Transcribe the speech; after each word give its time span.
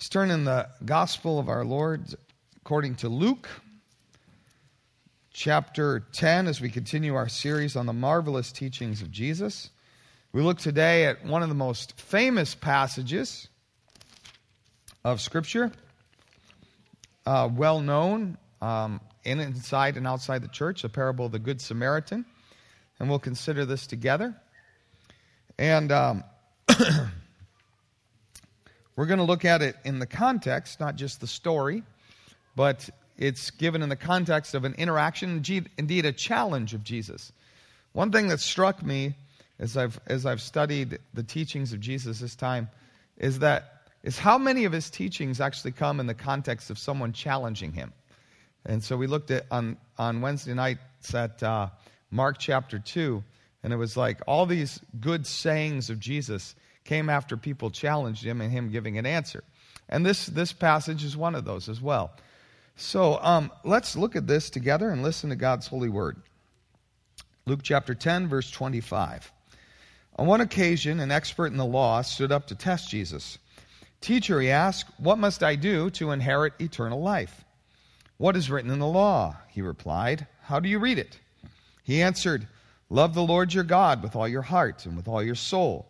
Let's 0.00 0.08
turn 0.08 0.30
in 0.30 0.44
the 0.44 0.66
Gospel 0.82 1.38
of 1.38 1.50
our 1.50 1.62
Lord 1.62 2.14
according 2.56 2.94
to 2.94 3.10
Luke, 3.10 3.50
chapter 5.30 6.06
10, 6.12 6.46
as 6.46 6.58
we 6.58 6.70
continue 6.70 7.14
our 7.16 7.28
series 7.28 7.76
on 7.76 7.84
the 7.84 7.92
marvelous 7.92 8.50
teachings 8.50 9.02
of 9.02 9.10
Jesus. 9.10 9.68
We 10.32 10.40
look 10.40 10.56
today 10.56 11.04
at 11.04 11.26
one 11.26 11.42
of 11.42 11.50
the 11.50 11.54
most 11.54 12.00
famous 12.00 12.54
passages 12.54 13.48
of 15.04 15.20
Scripture, 15.20 15.70
uh, 17.26 17.50
well 17.54 17.80
known 17.80 18.38
um, 18.62 19.02
in 19.24 19.38
inside 19.38 19.98
and 19.98 20.06
outside 20.06 20.40
the 20.40 20.48
church, 20.48 20.80
the 20.80 20.88
parable 20.88 21.26
of 21.26 21.32
the 21.32 21.38
Good 21.38 21.60
Samaritan. 21.60 22.24
And 22.98 23.10
we'll 23.10 23.18
consider 23.18 23.66
this 23.66 23.86
together. 23.86 24.34
And 25.58 25.92
um, 25.92 26.24
We're 28.96 29.06
going 29.06 29.18
to 29.18 29.24
look 29.24 29.44
at 29.44 29.62
it 29.62 29.76
in 29.84 29.98
the 29.98 30.06
context, 30.06 30.80
not 30.80 30.96
just 30.96 31.20
the 31.20 31.26
story, 31.26 31.82
but 32.56 32.88
it's 33.16 33.50
given 33.50 33.82
in 33.82 33.88
the 33.88 33.96
context 33.96 34.54
of 34.54 34.64
an 34.64 34.74
interaction, 34.74 35.42
indeed 35.78 36.06
a 36.06 36.12
challenge 36.12 36.74
of 36.74 36.82
Jesus. 36.82 37.32
One 37.92 38.12
thing 38.12 38.28
that 38.28 38.40
struck 38.40 38.82
me 38.82 39.14
as 39.58 39.76
I've, 39.76 40.00
as 40.06 40.26
I've 40.26 40.40
studied 40.40 40.98
the 41.14 41.22
teachings 41.22 41.72
of 41.72 41.80
Jesus 41.80 42.20
this 42.20 42.34
time 42.34 42.68
is 43.16 43.40
that 43.40 43.82
is 44.02 44.18
how 44.18 44.38
many 44.38 44.64
of 44.64 44.72
his 44.72 44.88
teachings 44.88 45.40
actually 45.40 45.72
come 45.72 46.00
in 46.00 46.06
the 46.06 46.14
context 46.14 46.70
of 46.70 46.78
someone 46.78 47.12
challenging 47.12 47.72
him. 47.72 47.92
And 48.64 48.82
so 48.82 48.96
we 48.96 49.06
looked 49.06 49.30
at 49.30 49.44
on, 49.50 49.76
on 49.98 50.22
Wednesday 50.22 50.54
nights 50.54 51.14
at 51.14 51.42
uh, 51.42 51.68
Mark 52.10 52.38
chapter 52.38 52.78
2, 52.78 53.22
and 53.62 53.72
it 53.72 53.76
was 53.76 53.96
like 53.96 54.20
all 54.26 54.46
these 54.46 54.80
good 55.00 55.26
sayings 55.26 55.90
of 55.90 56.00
Jesus 56.00 56.54
came 56.84 57.08
after 57.08 57.36
people 57.36 57.70
challenged 57.70 58.24
him 58.24 58.40
and 58.40 58.50
him 58.50 58.70
giving 58.70 58.98
an 58.98 59.06
answer. 59.06 59.44
And 59.88 60.06
this, 60.06 60.26
this 60.26 60.52
passage 60.52 61.04
is 61.04 61.16
one 61.16 61.34
of 61.34 61.44
those 61.44 61.68
as 61.68 61.80
well. 61.80 62.12
So 62.76 63.18
um, 63.20 63.50
let's 63.64 63.96
look 63.96 64.16
at 64.16 64.26
this 64.26 64.48
together 64.48 64.90
and 64.90 65.02
listen 65.02 65.30
to 65.30 65.36
God's 65.36 65.66
holy 65.66 65.88
word. 65.88 66.16
Luke 67.46 67.60
chapter 67.62 67.94
10, 67.94 68.28
verse 68.28 68.50
25. 68.50 69.30
On 70.16 70.26
one 70.26 70.40
occasion, 70.40 71.00
an 71.00 71.10
expert 71.10 71.48
in 71.48 71.56
the 71.56 71.64
law 71.64 72.02
stood 72.02 72.32
up 72.32 72.46
to 72.46 72.54
test 72.54 72.90
Jesus. 72.90 73.38
Teacher, 74.00 74.40
he 74.40 74.50
asked, 74.50 74.88
What 74.98 75.18
must 75.18 75.42
I 75.42 75.56
do 75.56 75.90
to 75.90 76.10
inherit 76.12 76.54
eternal 76.60 77.02
life? 77.02 77.44
What 78.16 78.36
is 78.36 78.50
written 78.50 78.70
in 78.70 78.78
the 78.78 78.86
law? 78.86 79.36
He 79.48 79.62
replied, 79.62 80.26
How 80.42 80.60
do 80.60 80.68
you 80.68 80.78
read 80.78 80.98
it? 80.98 81.18
He 81.82 82.02
answered, 82.02 82.46
Love 82.88 83.14
the 83.14 83.22
Lord 83.22 83.52
your 83.52 83.64
God 83.64 84.02
with 84.02 84.16
all 84.16 84.28
your 84.28 84.42
heart 84.42 84.86
and 84.86 84.96
with 84.96 85.08
all 85.08 85.22
your 85.22 85.34
soul 85.34 85.89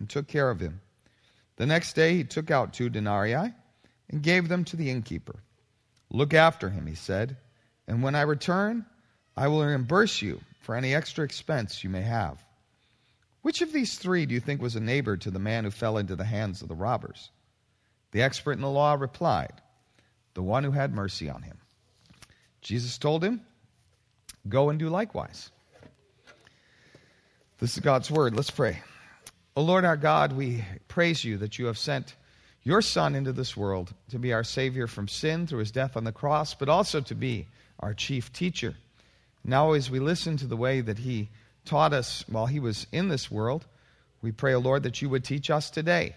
and 0.00 0.08
took 0.08 0.26
care 0.26 0.50
of 0.50 0.58
him. 0.58 0.80
The 1.56 1.66
next 1.66 1.92
day 1.92 2.16
he 2.16 2.24
took 2.24 2.50
out 2.50 2.72
two 2.72 2.88
denarii 2.88 3.54
and 4.08 4.22
gave 4.22 4.48
them 4.48 4.64
to 4.64 4.76
the 4.76 4.90
innkeeper. 4.90 5.36
Look 6.10 6.34
after 6.34 6.70
him, 6.70 6.86
he 6.86 6.96
said, 6.96 7.36
and 7.86 8.02
when 8.02 8.16
I 8.16 8.22
return, 8.22 8.86
I 9.36 9.46
will 9.46 9.64
reimburse 9.64 10.20
you 10.22 10.40
for 10.60 10.74
any 10.74 10.94
extra 10.94 11.24
expense 11.24 11.84
you 11.84 11.90
may 11.90 12.02
have. 12.02 12.42
Which 13.42 13.62
of 13.62 13.72
these 13.72 13.96
three 13.96 14.26
do 14.26 14.34
you 14.34 14.40
think 14.40 14.60
was 14.60 14.76
a 14.76 14.80
neighbor 14.80 15.16
to 15.16 15.30
the 15.30 15.38
man 15.38 15.64
who 15.64 15.70
fell 15.70 15.98
into 15.98 16.16
the 16.16 16.24
hands 16.24 16.62
of 16.62 16.68
the 16.68 16.74
robbers? 16.74 17.30
The 18.12 18.22
expert 18.22 18.52
in 18.52 18.60
the 18.60 18.68
law 18.68 18.94
replied, 18.94 19.52
The 20.34 20.42
one 20.42 20.64
who 20.64 20.72
had 20.72 20.92
mercy 20.92 21.30
on 21.30 21.42
him. 21.42 21.58
Jesus 22.60 22.98
told 22.98 23.22
him, 23.22 23.40
Go 24.48 24.70
and 24.70 24.78
do 24.78 24.88
likewise. 24.88 25.50
This 27.58 27.74
is 27.74 27.80
God's 27.80 28.10
word. 28.10 28.34
Let's 28.34 28.50
pray. 28.50 28.80
O 29.56 29.62
Lord 29.62 29.84
our 29.84 29.96
God, 29.96 30.32
we 30.32 30.64
praise 30.86 31.24
you 31.24 31.38
that 31.38 31.58
you 31.58 31.66
have 31.66 31.78
sent 31.78 32.14
your 32.62 32.80
Son 32.80 33.16
into 33.16 33.32
this 33.32 33.56
world 33.56 33.92
to 34.10 34.18
be 34.18 34.32
our 34.32 34.44
Savior 34.44 34.86
from 34.86 35.08
sin 35.08 35.46
through 35.46 35.58
his 35.58 35.72
death 35.72 35.96
on 35.96 36.04
the 36.04 36.12
cross, 36.12 36.54
but 36.54 36.68
also 36.68 37.00
to 37.00 37.14
be 37.16 37.48
our 37.80 37.92
chief 37.92 38.32
teacher. 38.32 38.74
Now, 39.44 39.72
as 39.72 39.90
we 39.90 39.98
listen 39.98 40.36
to 40.36 40.46
the 40.46 40.56
way 40.56 40.82
that 40.82 40.98
he 40.98 41.30
taught 41.64 41.92
us 41.92 42.24
while 42.28 42.46
he 42.46 42.60
was 42.60 42.86
in 42.92 43.08
this 43.08 43.30
world, 43.30 43.66
we 44.22 44.30
pray, 44.30 44.54
O 44.54 44.58
Lord, 44.60 44.84
that 44.84 45.02
you 45.02 45.08
would 45.08 45.24
teach 45.24 45.50
us 45.50 45.70
today, 45.70 46.14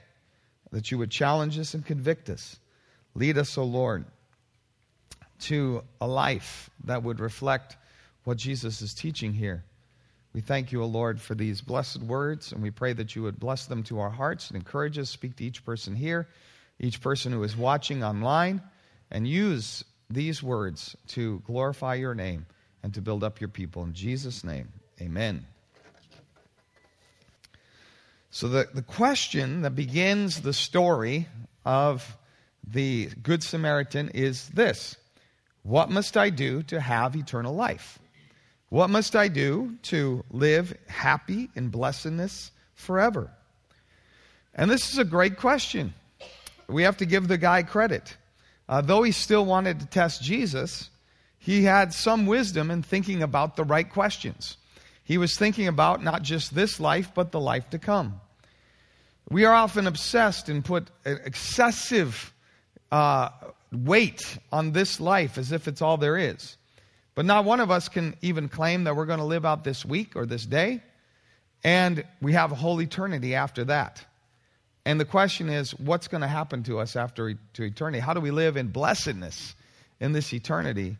that 0.71 0.91
you 0.91 1.00
would 1.00 1.09
challenge 1.09 1.57
us 1.57 1.73
and 1.73 1.83
convict 1.83 2.29
us. 2.29 2.57
Lead 3.15 3.38
us, 3.38 3.57
O 3.57 3.63
Lord, 3.63 4.05
to 5.41 5.83
a 6.00 6.07
life 6.07 6.69
that 6.83 7.01
would 7.01 7.19
reflect 7.19 7.77
what 8.25 8.38
Jesus 8.38 8.81
is 8.81 8.94
teaching 8.94 9.33
here. 9.33 9.63
We 10.33 10.41
thank 10.41 10.71
you, 10.71 10.81
O 10.81 10.88
Lord, 10.88 11.21
for 11.21 11.35
these 11.35 11.61
blessed 11.61 12.01
words, 12.01 12.51
and 12.51 12.63
we 12.63 12.71
pray 12.71 12.94
that 12.94 13.16
you 13.16 13.21
would 13.21 13.39
bless 13.39 13.67
them 13.67 13.83
to 13.83 13.99
our 13.99 14.09
hearts 14.09 14.49
and 14.49 14.57
encourage 14.57 14.97
us. 14.97 15.11
Speak 15.11 15.35
to 15.35 15.44
each 15.44 15.63
person 15.63 15.95
here, 15.95 16.27
each 16.79 17.01
person 17.01 17.31
who 17.31 17.44
is 17.44 17.55
watching 17.55 18.03
online, 18.03 18.61
and 19.11 19.27
use 19.27 19.83
these 20.09 20.41
words 20.41 20.95
to 21.09 21.44
glorify 21.45 21.95
your 21.95 22.16
name 22.16 22.47
and 22.81 22.95
to 22.95 23.01
build 23.01 23.23
up 23.23 23.39
your 23.39 23.47
people. 23.47 23.83
In 23.83 23.94
Jesus' 23.94 24.44
name, 24.44 24.69
amen. 24.99 25.45
So, 28.31 28.47
the, 28.47 28.67
the 28.73 28.81
question 28.81 29.61
that 29.61 29.75
begins 29.75 30.41
the 30.41 30.53
story 30.53 31.27
of 31.63 32.17
the 32.67 33.09
Good 33.21 33.44
Samaritan 33.44 34.09
is 34.09 34.50
this 34.50 34.97
What 35.61 35.91
must 35.91 36.17
I 36.17 36.31
do 36.31 36.63
to 36.63 36.79
have 36.79 37.15
eternal 37.15 37.53
life? 37.53 38.00
What 38.73 38.89
must 38.89 39.16
I 39.16 39.28
do 39.28 39.75
to 39.84 40.25
live 40.31 40.75
happy 40.88 41.51
in 41.53 41.69
blessedness 41.69 42.50
forever? 42.73 43.29
And 44.56 44.67
this 44.67 44.91
is 44.91 44.97
a 44.97 45.06
great 45.06 45.38
question. 45.38 45.94
We 46.67 46.81
have 46.81 46.97
to 46.97 47.06
give 47.06 47.28
the 47.28 47.38
guy 47.38 47.62
credit. 47.62 48.17
Uh, 48.67 48.81
though 48.81 49.03
he 49.03 49.12
still 49.12 49.45
wanted 49.45 49.79
to 49.79 49.85
test 49.85 50.23
Jesus, 50.23 50.89
he 51.38 51.66
had 51.66 51.94
some 51.94 52.25
wisdom 52.25 52.72
in 52.72 52.81
thinking 52.81 53.22
about 53.22 53.57
the 53.57 53.63
right 53.63 53.88
questions. 53.88 54.57
He 55.03 55.19
was 55.19 55.38
thinking 55.38 55.67
about 55.67 56.03
not 56.03 56.23
just 56.23 56.56
this 56.56 56.79
life, 56.79 57.12
but 57.13 57.31
the 57.31 57.39
life 57.39 57.69
to 57.69 57.78
come. 57.78 58.22
We 59.29 59.45
are 59.45 59.53
often 59.53 59.85
obsessed 59.85 60.50
and 60.50 60.66
put 60.66 60.89
excessive 61.06 62.33
uh, 62.91 63.29
weight 63.72 64.39
on 64.51 64.72
this 64.72 65.00
life 65.00 65.38
as 65.38 65.51
if 65.51 65.68
it's 65.68 65.83
all 65.83 65.98
there 65.98 66.18
is. 66.18 66.57
But 67.15 67.25
not 67.25 67.45
one 67.45 67.60
of 67.60 67.69
us 67.69 67.89
can 67.89 68.15
even 68.21 68.50
claim 68.50 68.86
that 68.86 68.95
we're 68.95 69.06
going 69.06 69.19
to 69.19 69.25
live 69.25 69.45
out 69.45 69.63
this 69.63 69.86
week 69.86 70.15
or 70.15 70.25
this 70.25 70.45
day. 70.45 70.81
And 71.63 72.04
we 72.21 72.33
have 72.33 72.51
a 72.51 72.56
whole 72.56 72.81
eternity 72.81 73.36
after 73.36 73.65
that. 73.65 74.04
And 74.86 75.00
the 75.00 75.06
question 75.06 75.50
is, 75.50 75.71
what's 75.80 76.07
going 76.07 76.21
to 76.21 76.27
happen 76.27 76.63
to 76.63 76.80
us 76.80 76.95
after 76.95 77.36
to 77.54 77.63
eternity? 77.63 78.00
How 78.00 78.13
do 78.13 78.19
we 78.19 78.31
live 78.31 78.57
in 78.57 78.68
blessedness 78.68 79.56
in 80.00 80.12
this 80.12 80.33
eternity? 80.33 80.98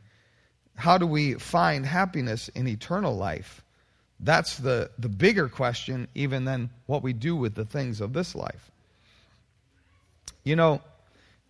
How 0.76 0.98
do 0.98 1.06
we 1.06 1.34
find 1.34 1.86
happiness 1.86 2.48
in 2.50 2.68
eternal 2.68 3.16
life? 3.16 3.62
That's 4.20 4.58
the, 4.58 4.90
the 4.98 5.10
bigger 5.10 5.50
question, 5.50 6.08
even 6.16 6.46
than 6.46 6.70
what 6.86 7.04
we 7.04 7.12
do 7.12 7.36
with 7.36 7.56
the 7.56 7.66
things 7.66 8.00
of 8.00 8.14
this 8.14 8.36
life. 8.36 8.72
You 10.46 10.56
know, 10.56 10.82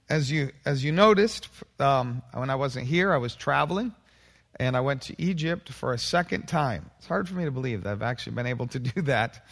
as 0.10 0.32
you 0.32 0.52
as 0.66 0.84
you 0.84 0.92
noticed, 0.92 1.50
um, 1.80 2.24
when 2.34 2.50
I 2.50 2.56
wasn't 2.56 2.88
here, 2.88 3.14
I 3.14 3.18
was 3.18 3.36
traveling 3.36 3.94
and 4.60 4.78
I 4.78 4.82
went 4.82 5.04
to 5.04 5.22
Egypt 5.22 5.70
for 5.70 5.94
a 5.94 5.98
second 5.98 6.48
time. 6.48 6.90
It's 7.00 7.08
hard 7.08 7.28
for 7.28 7.36
me 7.36 7.46
to 7.46 7.52
believe 7.52 7.84
that 7.84 7.92
I've 7.92 8.02
actually 8.02 8.34
been 8.34 8.48
able 8.48 8.68
to 8.68 8.80
do 8.80 9.02
that 9.04 9.46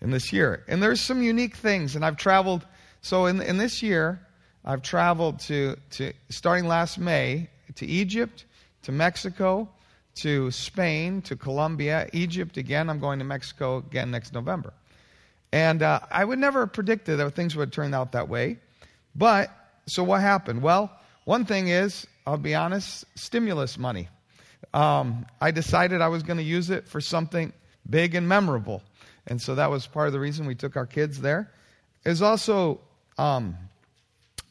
in 0.00 0.10
this 0.10 0.32
year. 0.32 0.64
And 0.68 0.82
there's 0.82 1.00
some 1.00 1.22
unique 1.22 1.56
things, 1.56 1.96
and 1.96 2.04
I've 2.04 2.16
traveled. 2.16 2.66
So 3.02 3.26
in, 3.26 3.40
in 3.40 3.58
this 3.58 3.82
year, 3.82 4.20
I've 4.64 4.82
traveled 4.82 5.40
to, 5.40 5.76
to 5.92 6.12
starting 6.28 6.66
last 6.66 6.98
May 6.98 7.48
to 7.76 7.86
Egypt, 7.86 8.44
to 8.82 8.92
Mexico, 8.92 9.68
to 10.16 10.50
Spain, 10.50 11.22
to 11.22 11.36
Colombia, 11.36 12.08
Egypt 12.12 12.56
again. 12.56 12.88
I'm 12.88 12.98
going 12.98 13.18
to 13.18 13.24
Mexico 13.24 13.78
again 13.78 14.10
next 14.10 14.32
November. 14.32 14.72
And 15.52 15.82
uh, 15.82 16.00
I 16.10 16.24
would 16.24 16.38
never 16.38 16.60
have 16.60 16.72
predicted 16.72 17.18
that 17.18 17.34
things 17.34 17.54
would 17.54 17.72
turn 17.72 17.94
out 17.94 18.12
that 18.12 18.28
way. 18.28 18.58
But, 19.14 19.50
so 19.86 20.02
what 20.02 20.20
happened? 20.20 20.62
Well, 20.62 20.90
one 21.24 21.44
thing 21.44 21.68
is, 21.68 22.06
I'll 22.26 22.36
be 22.36 22.54
honest, 22.54 23.04
stimulus 23.14 23.78
money. 23.78 24.08
Um, 24.74 25.26
I 25.40 25.50
decided 25.50 26.00
I 26.00 26.08
was 26.08 26.22
going 26.22 26.38
to 26.38 26.44
use 26.44 26.70
it 26.70 26.88
for 26.88 27.00
something 27.00 27.52
big 27.88 28.14
and 28.14 28.28
memorable. 28.28 28.82
And 29.26 29.40
so 29.40 29.54
that 29.54 29.70
was 29.70 29.86
part 29.86 30.06
of 30.06 30.12
the 30.12 30.20
reason 30.20 30.46
we 30.46 30.54
took 30.54 30.76
our 30.76 30.86
kids 30.86 31.20
there. 31.20 31.50
It 32.04 32.10
was 32.10 32.22
also 32.22 32.80
um, 33.18 33.56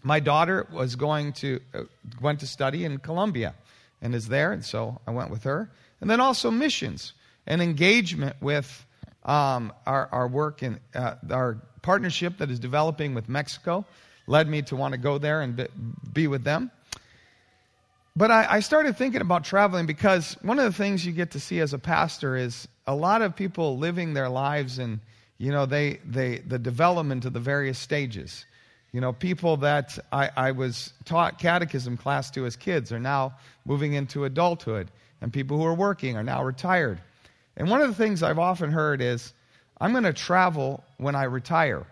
my 0.04 0.20
daughter 0.20 0.68
was 0.72 0.96
going 0.96 1.34
to 1.34 1.60
uh, 1.74 1.84
went 2.22 2.42
to 2.42 2.48
study 2.48 2.86
in 2.86 2.98
Colombia 2.98 3.56
and 4.02 4.14
is 4.14 4.28
there, 4.28 4.52
and 4.52 4.64
so 4.64 5.00
I 5.08 5.12
went 5.12 5.32
with 5.32 5.44
her. 5.44 5.70
And 6.02 6.10
then 6.10 6.20
also 6.20 6.52
missions 6.52 7.14
and 7.48 7.62
engagement 7.62 8.36
with 8.42 8.86
um, 9.24 9.74
our, 9.86 10.08
our 10.12 10.28
work 10.28 10.62
and 10.62 10.80
uh, 10.94 11.16
our 11.32 11.58
partnership 11.82 12.38
that 12.38 12.52
is 12.52 12.60
developing 12.60 13.16
with 13.16 13.30
Mexico 13.30 13.86
led 14.28 14.48
me 14.48 14.62
to 14.64 14.76
want 14.76 14.92
to 14.92 14.98
go 14.98 15.18
there 15.18 15.42
and 15.42 15.56
be, 15.56 15.68
be 16.14 16.28
with 16.28 16.44
them. 16.44 16.72
But 18.18 18.32
I, 18.32 18.48
I 18.50 18.60
started 18.62 18.96
thinking 18.96 19.20
about 19.20 19.44
traveling 19.44 19.86
because 19.86 20.38
one 20.42 20.58
of 20.58 20.64
the 20.66 20.72
things 20.72 21.06
you 21.06 21.12
get 21.12 21.32
to 21.32 21.40
see 21.40 21.60
as 21.60 21.74
a 21.74 21.80
pastor 21.80 22.38
is 22.38 22.66
a 22.88 22.96
lot 22.96 23.22
of 23.22 23.36
people 23.36 23.78
living 23.78 24.14
their 24.14 24.30
lives 24.30 24.80
and 24.80 25.02
you 25.38 25.52
know 25.52 25.66
they, 25.66 26.00
they 26.06 26.38
the 26.38 26.58
development 26.58 27.26
of 27.26 27.34
the 27.34 27.42
various 27.42 27.78
stages. 27.78 28.46
You 28.94 29.02
know 29.02 29.12
people 29.12 29.58
that 29.58 30.00
I, 30.14 30.30
I 30.38 30.52
was 30.52 30.94
taught 31.04 31.40
catechism 31.40 31.98
class 31.98 32.32
to 32.32 32.46
as 32.46 32.56
kids 32.56 32.94
are 32.94 33.02
now 33.02 33.34
moving 33.66 33.94
into 33.94 34.24
adulthood 34.24 34.92
and 35.20 35.34
people 35.34 35.58
who 35.58 35.66
are 35.66 35.74
working 35.74 36.16
are 36.16 36.24
now 36.24 36.42
retired. 36.42 37.02
And 37.58 37.70
one 37.70 37.82
of 37.82 37.90
the 37.90 37.96
things 37.96 38.24
i've 38.24 38.40
often 38.40 38.72
heard 38.72 39.02
is 39.02 39.34
i'm 39.82 39.92
going 39.92 40.06
to 40.06 40.14
travel 40.14 40.86
when 40.98 41.16
i 41.16 41.24
retire. 41.24 41.86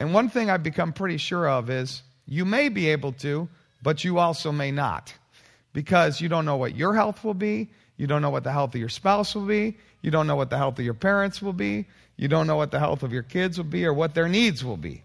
And 0.00 0.12
one 0.12 0.30
thing 0.30 0.50
i've 0.50 0.64
become 0.64 0.92
pretty 0.92 1.18
sure 1.18 1.48
of 1.48 1.70
is 1.70 2.02
you 2.26 2.44
may 2.44 2.70
be 2.70 2.88
able 2.88 3.12
to 3.12 3.48
but 3.84 4.02
you 4.02 4.18
also 4.18 4.50
may 4.50 4.72
not 4.72 5.14
because 5.74 6.22
you 6.22 6.30
don't 6.30 6.46
know 6.46 6.56
what 6.56 6.74
your 6.74 6.94
health 6.94 7.22
will 7.22 7.34
be 7.34 7.68
you 7.96 8.06
don't 8.06 8.22
know 8.22 8.30
what 8.30 8.44
the 8.44 8.52
health 8.52 8.74
of 8.74 8.80
your 8.80 8.88
spouse 8.88 9.34
will 9.34 9.46
be. 9.46 9.76
You 10.02 10.10
don't 10.10 10.26
know 10.26 10.36
what 10.36 10.50
the 10.50 10.56
health 10.56 10.78
of 10.78 10.84
your 10.84 10.94
parents 10.94 11.40
will 11.40 11.52
be. 11.52 11.86
You 12.16 12.28
don't 12.28 12.46
know 12.46 12.56
what 12.56 12.70
the 12.70 12.78
health 12.78 13.02
of 13.02 13.12
your 13.12 13.22
kids 13.22 13.56
will 13.56 13.64
be 13.64 13.86
or 13.86 13.92
what 13.92 14.14
their 14.14 14.28
needs 14.28 14.64
will 14.64 14.76
be. 14.76 15.02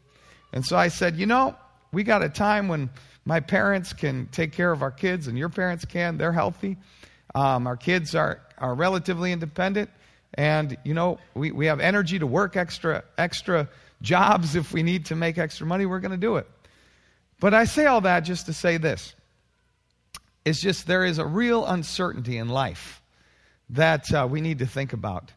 And 0.54 0.66
so 0.66 0.76
I 0.76 0.88
said, 0.88 1.16
you 1.18 1.26
know, 1.26 1.56
we 1.92 2.04
got 2.04 2.24
a 2.24 2.30
time 2.30 2.68
when 2.68 2.90
my 3.26 3.40
parents 3.40 3.94
can 3.94 4.28
take 4.32 4.54
care 4.54 4.72
of 4.72 4.82
our 4.82 4.92
kids 4.92 5.28
and 5.28 5.38
your 5.38 5.50
parents 5.50 5.86
can. 5.86 6.18
They're 6.18 6.34
healthy. 6.34 6.78
Um, 7.36 7.68
our 7.68 7.78
kids 7.78 8.16
are, 8.16 8.42
are 8.58 8.74
relatively 8.74 9.32
independent. 9.32 9.90
And, 10.34 10.78
you 10.84 10.94
know, 10.94 11.20
we, 11.36 11.52
we 11.52 11.68
have 11.68 11.80
energy 11.80 12.18
to 12.20 12.28
work 12.28 12.56
extra, 12.56 13.04
extra 13.18 13.70
jobs 14.02 14.56
if 14.56 14.74
we 14.74 14.82
need 14.82 15.06
to 15.08 15.16
make 15.16 15.38
extra 15.38 15.68
money. 15.68 15.86
We're 15.86 16.00
going 16.00 16.12
to 16.12 16.18
do 16.18 16.38
it. 16.38 16.48
But 17.40 17.54
I 17.54 17.66
say 17.66 17.86
all 17.86 18.02
that 18.02 18.22
just 18.22 18.48
to 18.48 18.54
say 18.54 18.78
this 18.78 19.14
it's 20.50 20.60
just 20.60 20.88
there 20.88 21.06
is 21.06 21.20
a 21.20 21.26
real 21.26 21.66
uncertainty 21.66 22.38
in 22.38 22.50
life 22.50 23.02
that 23.70 24.12
uh, 24.14 24.28
we 24.30 24.42
need 24.42 24.60
to 24.60 24.66
think 24.66 24.94
about 24.94 25.32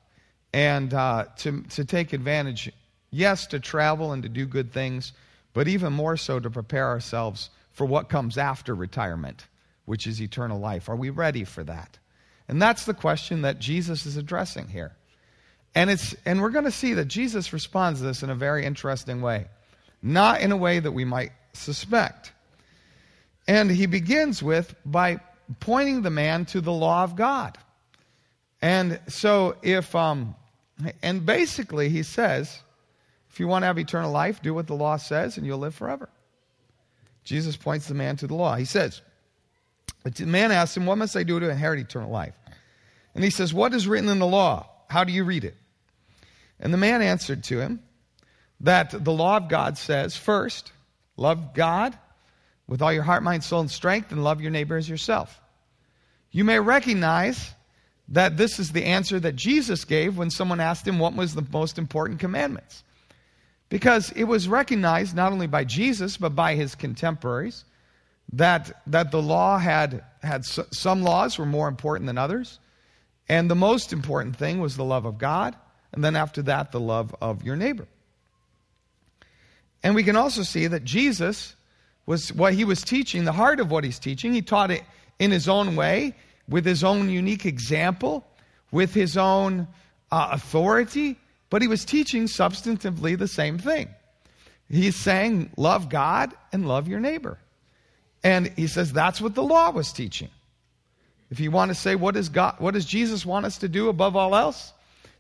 and 0.55 0.93
uh, 0.95 1.27
to, 1.39 1.63
to 1.71 1.85
take 1.85 2.13
advantage, 2.13 2.73
yes, 3.11 3.47
to 3.49 3.61
travel 3.61 4.13
and 4.13 4.23
to 4.23 4.29
do 4.29 4.47
good 4.47 4.73
things, 4.73 5.13
but 5.53 5.69
even 5.69 5.93
more 5.93 6.17
so 6.17 6.41
to 6.41 6.51
prepare 6.51 6.89
ourselves 6.89 7.51
for 7.73 7.87
what 7.87 8.09
comes 8.09 8.39
after 8.39 8.75
retirement, 8.75 9.47
which 9.85 10.07
is 10.07 10.21
eternal 10.21 10.59
life. 10.59 10.89
Are 10.89 10.97
we 10.97 11.11
ready 11.11 11.45
for 11.45 11.63
that? 11.65 11.99
And 12.49 12.61
that's 12.61 12.87
the 12.87 12.95
question 12.95 13.43
that 13.43 13.59
Jesus 13.59 14.07
is 14.07 14.17
addressing 14.17 14.69
here. 14.69 14.97
And, 15.75 15.91
it's, 15.91 16.15
and 16.25 16.41
we're 16.41 16.51
going 16.51 16.65
to 16.65 16.71
see 16.71 16.95
that 16.95 17.07
Jesus 17.07 17.53
responds 17.53 18.01
to 18.01 18.07
this 18.07 18.23
in 18.23 18.31
a 18.31 18.35
very 18.35 18.65
interesting 18.65 19.23
way, 19.23 19.47
not 20.03 20.41
in 20.41 20.53
a 20.53 20.57
way 20.57 20.79
that 20.79 20.93
we 20.93 21.05
might 21.05 21.33
suspect. 21.53 22.32
And 23.47 23.71
he 23.71 23.87
begins 23.87 24.43
with 24.43 24.75
by 24.85 25.21
pointing 25.61 26.03
the 26.03 26.11
man 26.11 26.45
to 26.47 26.61
the 26.61 26.73
law 26.73 27.05
of 27.05 27.17
God. 27.17 27.59
And 28.61 29.01
so 29.09 29.57
if 29.63 29.95
um 29.95 30.37
and 31.03 31.25
basically 31.27 31.89
he 31.89 32.03
says, 32.03 32.61
if 33.31 33.41
you 33.41 33.49
want 33.49 33.63
to 33.63 33.67
have 33.67 33.79
eternal 33.79 34.13
life, 34.13 34.43
do 34.43 34.55
what 34.55 34.67
the 34.67 34.75
law 34.75 34.97
says 34.97 35.37
and 35.37 35.47
you'll 35.47 35.59
live 35.59 35.75
forever. 35.75 36.09
Jesus 37.25 37.57
points 37.57 37.87
the 37.89 37.95
man 37.95 38.17
to 38.17 38.27
the 38.27 38.35
law. 38.35 38.57
He 38.57 38.65
says, 38.65 39.01
the 40.05 40.27
man 40.27 40.51
asks 40.51 40.77
him, 40.77 40.87
What 40.87 40.99
must 40.99 41.17
I 41.17 41.23
do 41.23 41.39
to 41.39 41.49
inherit 41.49 41.81
eternal 41.81 42.11
life? 42.11 42.35
And 43.15 43.23
he 43.23 43.31
says, 43.31 43.55
What 43.55 43.75
is 43.75 43.87
written 43.87 44.09
in 44.09 44.19
the 44.19 44.27
law? 44.27 44.69
How 44.89 45.05
do 45.05 45.13
you 45.13 45.25
read 45.25 45.45
it? 45.45 45.57
And 46.61 46.73
the 46.73 46.79
man 46.79 47.03
answered 47.03 47.45
to 47.45 47.61
him 47.61 47.83
that 48.61 48.91
the 49.05 49.13
law 49.13 49.37
of 49.37 49.49
God 49.49 49.79
says, 49.79 50.17
First, 50.17 50.73
love 51.17 51.55
God 51.55 51.97
with 52.73 52.81
all 52.81 52.91
your 52.91 53.03
heart, 53.03 53.23
mind, 53.23 53.45
soul, 53.45 53.61
and 53.61 53.71
strength, 53.71 54.13
and 54.13 54.25
love 54.25 54.41
your 54.41 54.51
neighbor 54.51 54.79
as 54.79 54.89
yourself. 54.89 55.43
You 56.31 56.43
may 56.43 56.59
recognize 56.59 57.51
that 58.09 58.39
this 58.39 58.59
is 58.59 58.73
the 58.73 58.87
answer 58.87 59.21
that 59.21 59.37
Jesus 59.37 59.85
gave 59.85 60.17
when 60.17 60.31
someone 60.31 60.59
asked 60.59 60.89
him 60.89 60.99
what 60.99 61.15
was 61.15 61.35
the 61.35 61.47
most 61.53 61.77
important 61.77 62.19
commandments. 62.19 62.83
Because 63.69 64.11
it 64.13 64.25
was 64.25 64.49
recognized 64.49 65.15
not 65.15 65.33
only 65.33 65.47
by 65.47 65.65
Jesus, 65.65 66.17
but 66.17 66.35
by 66.35 66.55
his 66.55 66.75
contemporaries 66.75 67.67
that, 68.33 68.81
that 68.87 69.11
the 69.11 69.21
law 69.21 69.59
had, 69.59 70.03
had 70.23 70.47
some 70.47 71.03
laws 71.03 71.37
were 71.37 71.45
more 71.45 71.69
important 71.69 72.07
than 72.07 72.17
others. 72.17 72.59
And 73.29 73.51
the 73.51 73.55
most 73.55 73.93
important 73.93 74.37
thing 74.37 74.61
was 74.63 74.79
the 74.79 74.85
love 74.85 75.05
of 75.05 75.19
God. 75.19 75.55
And 75.93 76.03
then 76.03 76.17
after 76.17 76.41
that, 76.45 76.73
the 76.73 76.81
love 76.81 77.15
of 77.21 77.45
your 77.45 77.57
neighbor. 77.57 77.87
And 79.83 79.95
we 79.95 80.05
can 80.05 80.17
also 80.17 80.43
see 80.43 80.69
that 80.69 80.85
Jesus 80.85 81.55
was 82.07 82.33
what 82.33 82.55
he 82.55 82.65
was 82.65 82.83
teaching, 82.83 83.25
the 83.25 83.33
heart 83.33 83.61
of 83.61 83.71
what 83.71 83.85
he's 83.85 83.99
teaching. 83.99 84.33
He 84.33 84.43
taught 84.43 84.71
it 84.71 84.83
in 85.19 85.31
his 85.31 85.49
own 85.49 85.77
way, 85.77 86.15
with 86.49 86.65
his 86.65 86.83
own 86.83 87.09
unique 87.09 87.47
example, 87.47 88.27
with 88.71 88.93
his 88.93 89.17
own 89.17 89.69
uh, 90.11 90.31
authority, 90.33 91.19
but 91.51 91.63
he 91.63 91.69
was 91.69 91.85
teaching 91.85 92.25
substantively 92.25 93.17
the 93.17 93.29
same 93.29 93.59
thing. 93.59 93.89
He's 94.69 94.97
saying, 94.97 95.51
love 95.57 95.89
God 95.89 96.33
and 96.53 96.67
love 96.67 96.89
your 96.89 96.99
neighbor. 96.99 97.39
And 98.25 98.53
he 98.57 98.67
says 98.67 98.93
that's 98.93 99.21
what 99.21 99.35
the 99.35 99.43
law 99.43 99.71
was 99.71 99.93
teaching. 99.93 100.31
If 101.31 101.41
you 101.41 101.51
want 101.51 101.71
to 101.71 101.75
say, 101.75 101.95
what, 101.95 102.17
is 102.17 102.29
God, 102.29 102.57
what 102.59 102.75
does 102.75 102.85
Jesus 102.85 103.25
want 103.25 103.47
us 103.47 103.59
to 103.59 103.69
do 103.69 103.89
above 103.89 104.17
all 104.17 104.35
else? 104.35 104.73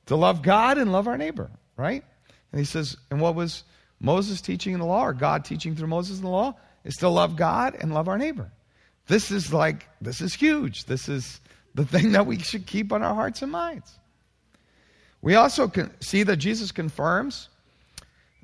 To 0.06 0.16
love 0.16 0.42
God 0.42 0.78
and 0.78 0.92
love 0.92 1.06
our 1.06 1.16
neighbor, 1.16 1.50
right? 1.76 2.04
And 2.50 2.58
he 2.58 2.64
says, 2.64 2.96
and 3.10 3.20
what 3.20 3.34
was 3.34 3.64
Moses 4.00 4.40
teaching 4.40 4.74
in 4.74 4.80
the 4.80 4.86
law, 4.86 5.06
or 5.06 5.12
God 5.12 5.44
teaching 5.44 5.76
through 5.76 5.86
Moses 5.86 6.18
in 6.18 6.24
the 6.24 6.30
law? 6.30 6.54
Is 6.84 6.96
to 6.96 7.08
love 7.08 7.36
God 7.36 7.76
and 7.78 7.94
love 7.94 8.08
our 8.08 8.18
neighbor. 8.18 8.50
This 9.06 9.30
is 9.30 9.52
like, 9.52 9.88
this 10.00 10.20
is 10.20 10.34
huge. 10.34 10.84
This 10.84 11.08
is 11.08 11.40
the 11.74 11.84
thing 11.86 12.12
that 12.12 12.26
we 12.26 12.38
should 12.38 12.66
keep 12.66 12.92
on 12.92 13.02
our 13.02 13.14
hearts 13.14 13.42
and 13.42 13.52
minds. 13.52 13.98
We 15.20 15.36
also 15.36 15.68
can 15.68 15.92
see 16.00 16.24
that 16.24 16.36
Jesus 16.36 16.72
confirms 16.72 17.48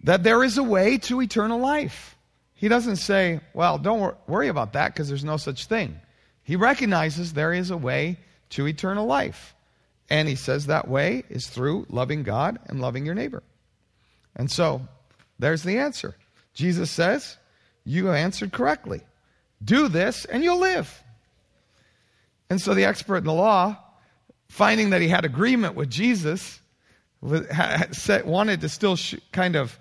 that 0.04 0.23
there 0.23 0.45
is 0.45 0.59
a 0.59 0.62
way 0.62 0.99
to 0.99 1.21
eternal 1.21 1.59
life. 1.59 2.16
He 2.54 2.68
doesn't 2.68 2.97
say, 2.97 3.40
well, 3.52 3.78
don't 3.78 4.16
worry 4.28 4.49
about 4.49 4.73
that 4.75 4.92
because 4.92 5.09
there's 5.09 5.25
no 5.25 5.37
such 5.37 5.66
thing. 5.66 6.00
He 6.45 6.57
recognizes 6.57 7.33
there 7.33 7.52
is 7.52 7.71
a 7.71 7.76
way 7.76 8.18
to 8.50 8.66
eternal 8.66 9.07
life. 9.07 9.54
And 10.09 10.28
he 10.28 10.37
says 10.37 10.66
that 10.66 10.88
way 10.88 11.25
is 11.28 11.49
through 11.49 11.87
loving 11.90 12.23
God 12.23 12.59
and 12.66 12.80
loving 12.80 13.04
your 13.04 13.14
neighbor. 13.14 13.42
And 14.35 14.50
so 14.50 14.80
there's 15.38 15.62
the 15.62 15.78
answer. 15.78 16.16
Jesus 16.54 16.90
says, 16.90 17.37
you 17.88 18.11
answered 18.11 18.52
correctly. 18.52 19.00
Do 19.64 19.88
this 19.88 20.25
and 20.26 20.45
you'll 20.45 20.61
live. 20.61 21.02
And 22.50 22.61
so 22.61 22.75
the 22.75 22.85
expert 22.85 23.18
in 23.18 23.25
the 23.25 23.33
law, 23.33 23.78
finding 24.49 24.90
that 24.90 25.00
he 25.00 25.09
had 25.09 25.25
agreement 25.25 25.75
with 25.75 25.90
Jesus, 25.90 26.61
wanted 27.21 28.61
to 28.61 28.68
still 28.68 28.97
kind 29.33 29.57
of 29.57 29.78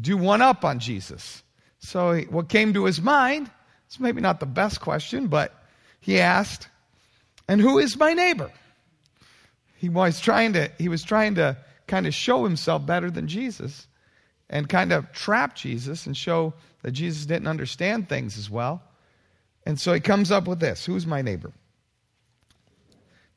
do 0.00 0.16
one 0.16 0.42
up 0.42 0.64
on 0.64 0.78
Jesus. 0.78 1.42
So 1.80 2.20
what 2.22 2.48
came 2.48 2.72
to 2.74 2.84
his 2.84 3.00
mind, 3.00 3.50
it's 3.86 4.00
maybe 4.00 4.20
not 4.20 4.40
the 4.40 4.46
best 4.46 4.80
question, 4.80 5.26
but 5.26 5.52
he 6.00 6.20
asked, 6.20 6.68
and 7.48 7.60
who 7.60 7.78
is 7.78 7.96
my 7.96 8.14
neighbor? 8.14 8.50
He 9.76 9.88
was 9.88 10.20
trying 10.20 10.54
to, 10.54 10.70
he 10.78 10.88
was 10.88 11.02
trying 11.02 11.34
to 11.34 11.56
kind 11.86 12.06
of 12.06 12.14
show 12.14 12.44
himself 12.44 12.86
better 12.86 13.10
than 13.10 13.28
Jesus 13.28 13.86
and 14.48 14.68
kind 14.68 14.92
of 14.92 15.12
trap 15.12 15.54
Jesus 15.54 16.06
and 16.06 16.16
show 16.16 16.54
that 16.84 16.92
Jesus 16.92 17.24
didn't 17.24 17.48
understand 17.48 18.10
things 18.10 18.36
as 18.36 18.50
well. 18.50 18.82
And 19.64 19.80
so 19.80 19.94
he 19.94 20.00
comes 20.00 20.30
up 20.30 20.46
with 20.46 20.60
this 20.60 20.84
Who's 20.84 21.06
my 21.06 21.22
neighbor? 21.22 21.50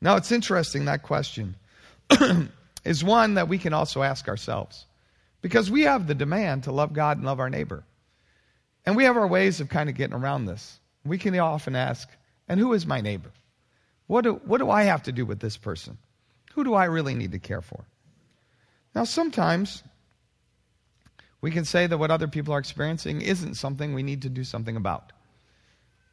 Now, 0.00 0.16
it's 0.16 0.30
interesting 0.30 0.84
that 0.84 1.02
question 1.02 1.56
is 2.84 3.02
one 3.02 3.34
that 3.34 3.48
we 3.48 3.58
can 3.58 3.72
also 3.72 4.02
ask 4.02 4.28
ourselves 4.28 4.86
because 5.40 5.70
we 5.70 5.82
have 5.82 6.06
the 6.06 6.14
demand 6.14 6.64
to 6.64 6.72
love 6.72 6.92
God 6.92 7.16
and 7.16 7.26
love 7.26 7.40
our 7.40 7.48
neighbor. 7.48 7.84
And 8.84 8.96
we 8.96 9.04
have 9.04 9.16
our 9.16 9.26
ways 9.26 9.60
of 9.60 9.70
kind 9.70 9.88
of 9.88 9.96
getting 9.96 10.14
around 10.14 10.44
this. 10.44 10.78
We 11.04 11.16
can 11.16 11.36
often 11.38 11.74
ask, 11.74 12.08
and 12.48 12.60
who 12.60 12.74
is 12.74 12.86
my 12.86 13.00
neighbor? 13.00 13.32
What 14.08 14.24
do, 14.24 14.34
what 14.44 14.58
do 14.58 14.70
I 14.70 14.84
have 14.84 15.02
to 15.04 15.12
do 15.12 15.24
with 15.24 15.40
this 15.40 15.56
person? 15.56 15.96
Who 16.52 16.64
do 16.64 16.74
I 16.74 16.84
really 16.84 17.14
need 17.14 17.32
to 17.32 17.38
care 17.38 17.62
for? 17.62 17.86
Now, 18.94 19.04
sometimes 19.04 19.82
we 21.40 21.50
can 21.50 21.64
say 21.64 21.86
that 21.86 21.98
what 21.98 22.10
other 22.10 22.28
people 22.28 22.52
are 22.52 22.58
experiencing 22.58 23.20
isn't 23.20 23.54
something 23.54 23.94
we 23.94 24.02
need 24.02 24.22
to 24.22 24.28
do 24.28 24.44
something 24.44 24.76
about. 24.76 25.12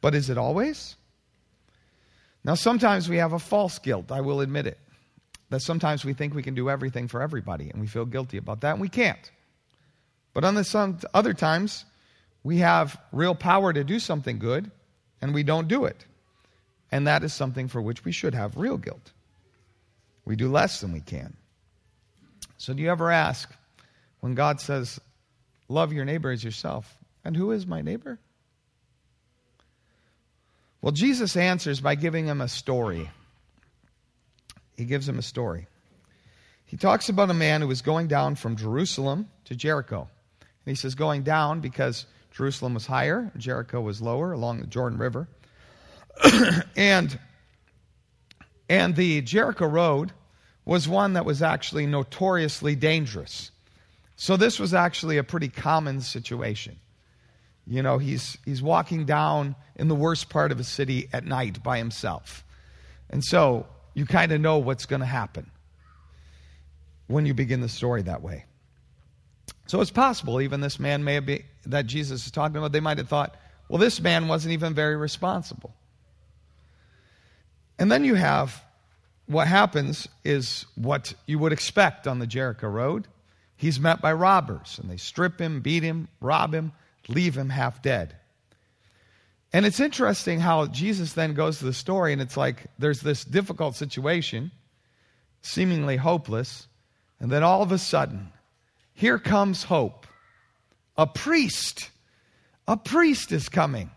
But 0.00 0.14
is 0.14 0.30
it 0.30 0.38
always? 0.38 0.96
Now, 2.44 2.54
sometimes 2.54 3.08
we 3.08 3.16
have 3.16 3.32
a 3.32 3.38
false 3.38 3.78
guilt, 3.78 4.12
I 4.12 4.20
will 4.20 4.40
admit 4.40 4.66
it. 4.66 4.78
That 5.50 5.62
sometimes 5.62 6.04
we 6.04 6.12
think 6.12 6.34
we 6.34 6.42
can 6.42 6.54
do 6.54 6.70
everything 6.70 7.08
for 7.08 7.22
everybody, 7.22 7.70
and 7.70 7.80
we 7.80 7.86
feel 7.86 8.04
guilty 8.04 8.36
about 8.36 8.60
that, 8.60 8.72
and 8.72 8.80
we 8.80 8.88
can't. 8.88 9.30
But 10.32 10.44
on 10.44 10.54
the 10.54 10.64
some 10.64 10.98
other 11.14 11.34
times, 11.34 11.84
we 12.44 12.58
have 12.58 13.00
real 13.10 13.34
power 13.34 13.72
to 13.72 13.82
do 13.82 13.98
something 13.98 14.38
good, 14.38 14.70
and 15.20 15.34
we 15.34 15.42
don't 15.42 15.66
do 15.66 15.86
it. 15.86 16.04
And 16.92 17.06
that 17.06 17.24
is 17.24 17.34
something 17.34 17.66
for 17.66 17.82
which 17.82 18.04
we 18.04 18.12
should 18.12 18.34
have 18.34 18.56
real 18.56 18.76
guilt. 18.76 19.12
We 20.24 20.36
do 20.36 20.50
less 20.50 20.80
than 20.80 20.92
we 20.92 21.00
can. 21.00 21.36
So, 22.58 22.72
do 22.72 22.82
you 22.82 22.90
ever 22.90 23.10
ask 23.10 23.52
when 24.20 24.34
God 24.34 24.60
says, 24.60 25.00
Love 25.68 25.92
your 25.92 26.04
neighbor 26.04 26.30
as 26.30 26.44
yourself, 26.44 26.96
and 27.24 27.36
who 27.36 27.50
is 27.50 27.66
my 27.66 27.82
neighbor? 27.82 28.18
Well, 30.80 30.92
Jesus 30.92 31.36
answers 31.36 31.80
by 31.80 31.96
giving 31.96 32.26
him 32.26 32.40
a 32.40 32.48
story. 32.48 33.10
He 34.76 34.84
gives 34.84 35.08
him 35.08 35.18
a 35.18 35.22
story. 35.22 35.66
He 36.66 36.76
talks 36.76 37.08
about 37.08 37.30
a 37.30 37.34
man 37.34 37.60
who 37.60 37.68
was 37.68 37.82
going 37.82 38.08
down 38.08 38.36
from 38.36 38.56
Jerusalem 38.56 39.28
to 39.46 39.56
Jericho. 39.56 40.08
And 40.40 40.70
he 40.70 40.74
says 40.74 40.94
going 40.94 41.22
down 41.22 41.60
because 41.60 42.06
Jerusalem 42.32 42.74
was 42.74 42.86
higher, 42.86 43.32
Jericho 43.36 43.80
was 43.80 44.02
lower 44.02 44.32
along 44.32 44.60
the 44.60 44.66
Jordan 44.66 44.98
River. 44.98 45.28
and, 46.76 47.18
and 48.68 48.94
the 48.94 49.22
Jericho 49.22 49.66
Road 49.66 50.12
was 50.64 50.88
one 50.88 51.14
that 51.14 51.24
was 51.24 51.40
actually 51.40 51.86
notoriously 51.86 52.74
dangerous. 52.74 53.50
So 54.16 54.36
this 54.36 54.58
was 54.58 54.74
actually 54.74 55.18
a 55.18 55.24
pretty 55.24 55.48
common 55.48 56.00
situation. 56.00 56.76
You 57.66 57.82
know, 57.82 57.98
he's, 57.98 58.38
he's 58.44 58.62
walking 58.62 59.04
down 59.04 59.56
in 59.74 59.88
the 59.88 59.94
worst 59.94 60.30
part 60.30 60.52
of 60.52 60.60
a 60.60 60.64
city 60.64 61.08
at 61.12 61.24
night 61.24 61.62
by 61.62 61.78
himself. 61.78 62.44
And 63.10 63.22
so 63.22 63.66
you 63.94 64.06
kind 64.06 64.32
of 64.32 64.40
know 64.40 64.58
what's 64.58 64.86
going 64.86 65.00
to 65.00 65.06
happen 65.06 65.50
when 67.08 67.26
you 67.26 67.34
begin 67.34 67.60
the 67.60 67.68
story 67.68 68.02
that 68.02 68.22
way. 68.22 68.44
So 69.66 69.80
it's 69.80 69.90
possible 69.90 70.40
even 70.40 70.60
this 70.60 70.78
man 70.78 71.04
may 71.04 71.14
have 71.14 71.26
been, 71.26 71.42
that 71.66 71.86
Jesus 71.86 72.24
is 72.26 72.30
talking 72.30 72.56
about, 72.56 72.72
they 72.72 72.80
might 72.80 72.98
have 72.98 73.08
thought, 73.08 73.36
well, 73.68 73.78
this 73.78 74.00
man 74.00 74.28
wasn't 74.28 74.52
even 74.52 74.74
very 74.74 74.96
responsible. 74.96 75.74
And 77.78 77.90
then 77.90 78.04
you 78.04 78.14
have 78.14 78.62
what 79.26 79.48
happens 79.48 80.08
is 80.24 80.66
what 80.76 81.14
you 81.26 81.38
would 81.40 81.52
expect 81.52 82.06
on 82.06 82.20
the 82.20 82.26
Jericho 82.26 82.68
Road. 82.68 83.08
He's 83.56 83.80
met 83.80 84.02
by 84.02 84.12
robbers, 84.12 84.78
and 84.80 84.90
they 84.90 84.98
strip 84.98 85.40
him, 85.40 85.60
beat 85.60 85.82
him, 85.82 86.08
rob 86.20 86.54
him, 86.54 86.72
leave 87.08 87.36
him 87.36 87.48
half 87.48 87.80
dead. 87.82 88.14
And 89.52 89.64
it's 89.64 89.80
interesting 89.80 90.40
how 90.40 90.66
Jesus 90.66 91.14
then 91.14 91.34
goes 91.34 91.58
to 91.58 91.64
the 91.64 91.72
story, 91.72 92.12
and 92.12 92.20
it's 92.20 92.36
like 92.36 92.66
there's 92.78 93.00
this 93.00 93.24
difficult 93.24 93.74
situation, 93.74 94.50
seemingly 95.40 95.96
hopeless, 95.96 96.68
and 97.20 97.30
then 97.30 97.42
all 97.42 97.62
of 97.62 97.72
a 97.72 97.78
sudden, 97.78 98.30
here 98.92 99.18
comes 99.18 99.62
hope. 99.62 100.06
A 100.98 101.06
priest, 101.06 101.90
a 102.68 102.76
priest 102.76 103.32
is 103.32 103.48
coming. 103.48 103.90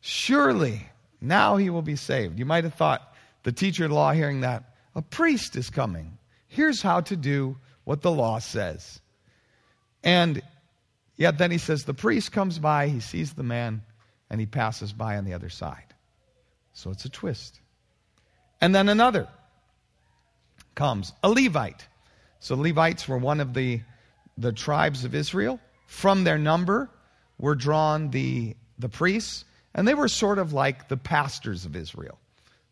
Surely 0.00 0.88
now 1.20 1.56
he 1.56 1.68
will 1.68 1.82
be 1.82 1.96
saved. 1.96 2.38
You 2.38 2.46
might 2.46 2.64
have 2.64 2.74
thought 2.74 3.14
the 3.42 3.52
teacher 3.52 3.84
of 3.86 3.92
law 3.92 4.12
hearing 4.12 4.40
that, 4.40 4.64
a 4.94 5.02
priest 5.02 5.56
is 5.56 5.70
coming. 5.70 6.18
Here's 6.46 6.80
how 6.80 7.00
to 7.02 7.16
do 7.16 7.56
what 7.88 8.02
the 8.02 8.10
law 8.10 8.38
says. 8.38 9.00
And 10.04 10.42
Yet 11.18 11.36
then 11.36 11.50
he 11.50 11.58
says, 11.58 11.84
the 11.84 11.94
priest 11.94 12.30
comes 12.30 12.60
by, 12.60 12.86
he 12.86 13.00
sees 13.00 13.32
the 13.32 13.42
man, 13.42 13.82
and 14.30 14.40
he 14.40 14.46
passes 14.46 14.92
by 14.92 15.18
on 15.18 15.24
the 15.24 15.34
other 15.34 15.50
side. 15.50 15.94
So 16.72 16.90
it's 16.90 17.04
a 17.04 17.10
twist. 17.10 17.60
And 18.60 18.72
then 18.72 18.88
another 18.88 19.26
comes, 20.76 21.12
a 21.24 21.28
Levite. 21.28 21.84
So 22.38 22.54
Levites 22.54 23.08
were 23.08 23.18
one 23.18 23.40
of 23.40 23.52
the, 23.52 23.80
the 24.38 24.52
tribes 24.52 25.04
of 25.04 25.12
Israel. 25.12 25.58
From 25.86 26.22
their 26.22 26.38
number 26.38 26.88
were 27.36 27.56
drawn 27.56 28.10
the, 28.10 28.54
the 28.78 28.88
priests, 28.88 29.44
and 29.74 29.88
they 29.88 29.94
were 29.94 30.08
sort 30.08 30.38
of 30.38 30.52
like 30.52 30.86
the 30.86 30.96
pastors 30.96 31.64
of 31.64 31.74
Israel, 31.74 32.20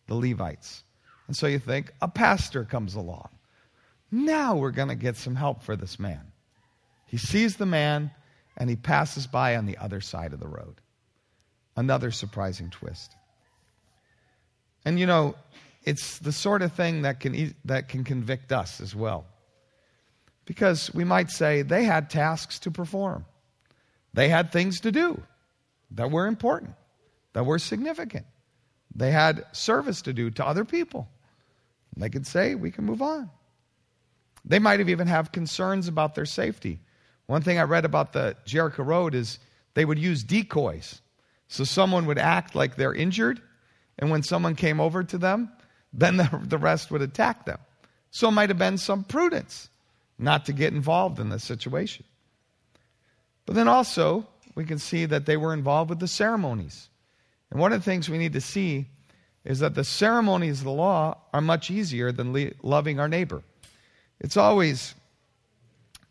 the 0.06 0.14
Levites. 0.14 0.85
And 1.26 1.37
so 1.37 1.49
you 1.49 1.58
think, 1.58 1.92
a 2.00 2.06
pastor 2.06 2.64
comes 2.64 2.94
along. 2.94 3.28
Now 4.10 4.56
we're 4.56 4.70
going 4.70 4.88
to 4.88 4.94
get 4.94 5.16
some 5.16 5.34
help 5.34 5.62
for 5.62 5.76
this 5.76 5.98
man. 5.98 6.32
He 7.06 7.16
sees 7.16 7.56
the 7.56 7.66
man, 7.66 8.10
and 8.56 8.70
he 8.70 8.76
passes 8.76 9.26
by 9.26 9.56
on 9.56 9.66
the 9.66 9.78
other 9.78 10.00
side 10.00 10.32
of 10.32 10.40
the 10.40 10.48
road. 10.48 10.80
Another 11.76 12.10
surprising 12.10 12.70
twist. 12.70 13.14
And 14.84 14.98
you 14.98 15.06
know, 15.06 15.34
it's 15.84 16.18
the 16.18 16.32
sort 16.32 16.62
of 16.62 16.72
thing 16.72 17.02
that 17.02 17.20
can, 17.20 17.54
that 17.64 17.88
can 17.88 18.04
convict 18.04 18.52
us 18.52 18.80
as 18.80 18.94
well. 18.94 19.26
Because 20.44 20.92
we 20.94 21.04
might 21.04 21.30
say 21.30 21.62
they 21.62 21.84
had 21.84 22.08
tasks 22.08 22.60
to 22.60 22.70
perform, 22.70 23.25
they 24.14 24.28
had 24.28 24.52
things 24.52 24.80
to 24.80 24.92
do 24.92 25.20
that 25.92 26.10
were 26.10 26.26
important, 26.26 26.75
that 27.32 27.44
were 27.44 27.58
significant. 27.58 28.26
They 28.94 29.10
had 29.10 29.44
service 29.52 30.02
to 30.02 30.12
do 30.12 30.30
to 30.30 30.46
other 30.46 30.64
people. 30.64 31.08
They 31.96 32.08
could 32.08 32.26
say, 32.26 32.54
we 32.54 32.70
can 32.70 32.84
move 32.84 33.02
on. 33.02 33.30
They 34.46 34.58
might 34.60 34.78
have 34.78 34.88
even 34.88 35.08
have 35.08 35.32
concerns 35.32 35.88
about 35.88 36.14
their 36.14 36.24
safety. 36.24 36.78
One 37.26 37.42
thing 37.42 37.58
I 37.58 37.64
read 37.64 37.84
about 37.84 38.12
the 38.12 38.36
Jericho 38.44 38.84
Road 38.84 39.14
is 39.14 39.38
they 39.74 39.84
would 39.84 39.98
use 39.98 40.22
decoys. 40.22 41.00
So 41.48 41.64
someone 41.64 42.06
would 42.06 42.18
act 42.18 42.54
like 42.54 42.76
they're 42.76 42.94
injured, 42.94 43.40
and 43.98 44.10
when 44.10 44.22
someone 44.22 44.54
came 44.54 44.80
over 44.80 45.02
to 45.04 45.18
them, 45.18 45.50
then 45.92 46.16
the, 46.16 46.40
the 46.44 46.58
rest 46.58 46.90
would 46.90 47.02
attack 47.02 47.44
them. 47.44 47.58
So 48.10 48.28
it 48.28 48.32
might 48.32 48.50
have 48.50 48.58
been 48.58 48.78
some 48.78 49.04
prudence 49.04 49.68
not 50.18 50.46
to 50.46 50.52
get 50.52 50.72
involved 50.72 51.18
in 51.18 51.28
this 51.28 51.44
situation. 51.44 52.04
But 53.44 53.54
then 53.54 53.68
also, 53.68 54.26
we 54.54 54.64
can 54.64 54.78
see 54.78 55.04
that 55.06 55.26
they 55.26 55.36
were 55.36 55.52
involved 55.52 55.90
with 55.90 56.00
the 56.00 56.08
ceremonies. 56.08 56.88
And 57.50 57.60
one 57.60 57.72
of 57.72 57.80
the 57.80 57.84
things 57.84 58.08
we 58.08 58.18
need 58.18 58.32
to 58.32 58.40
see 58.40 58.86
is 59.44 59.60
that 59.60 59.74
the 59.74 59.84
ceremonies 59.84 60.58
of 60.58 60.64
the 60.64 60.72
law 60.72 61.18
are 61.32 61.40
much 61.40 61.70
easier 61.70 62.10
than 62.10 62.32
le- 62.32 62.52
loving 62.62 62.98
our 62.98 63.08
neighbor. 63.08 63.42
It's 64.20 64.37
always 64.37 64.94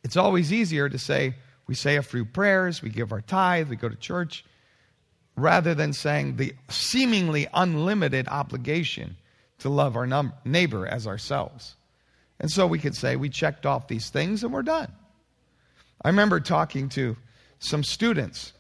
it's 0.06 0.18
always 0.18 0.54
easier 0.54 0.88
to 0.88 1.00
say, 1.00 1.34
we 1.66 1.74
say 1.74 1.96
a 1.96 2.04
few 2.04 2.26
prayers, 2.26 2.80
we 2.80 2.92
give 2.92 3.12
our 3.12 3.22
tithe, 3.22 3.70
we 3.70 3.76
go 3.76 3.90
to 3.90 3.96
church, 3.96 4.46
rather 5.36 5.74
than 5.74 5.94
saying 5.94 6.36
the 6.36 6.54
seemingly 6.70 7.48
unlimited 7.52 8.28
obligation 8.28 9.18
to 9.60 9.70
love 9.70 9.96
our 9.96 10.06
num- 10.06 10.34
neighbor 10.46 10.86
as 10.86 11.08
ourselves. 11.08 11.76
And 12.40 12.52
so 12.52 12.68
we 12.68 12.78
could 12.78 12.96
say 12.96 13.16
we 13.16 13.30
checked 13.30 13.66
off 13.66 13.88
these 13.88 14.12
things 14.12 14.44
and 14.44 14.54
we're 14.54 14.62
done. 14.62 14.92
I 16.04 16.10
remember 16.10 16.40
talking 16.40 16.90
to 16.90 17.18
some 17.58 17.84
students, 17.84 18.54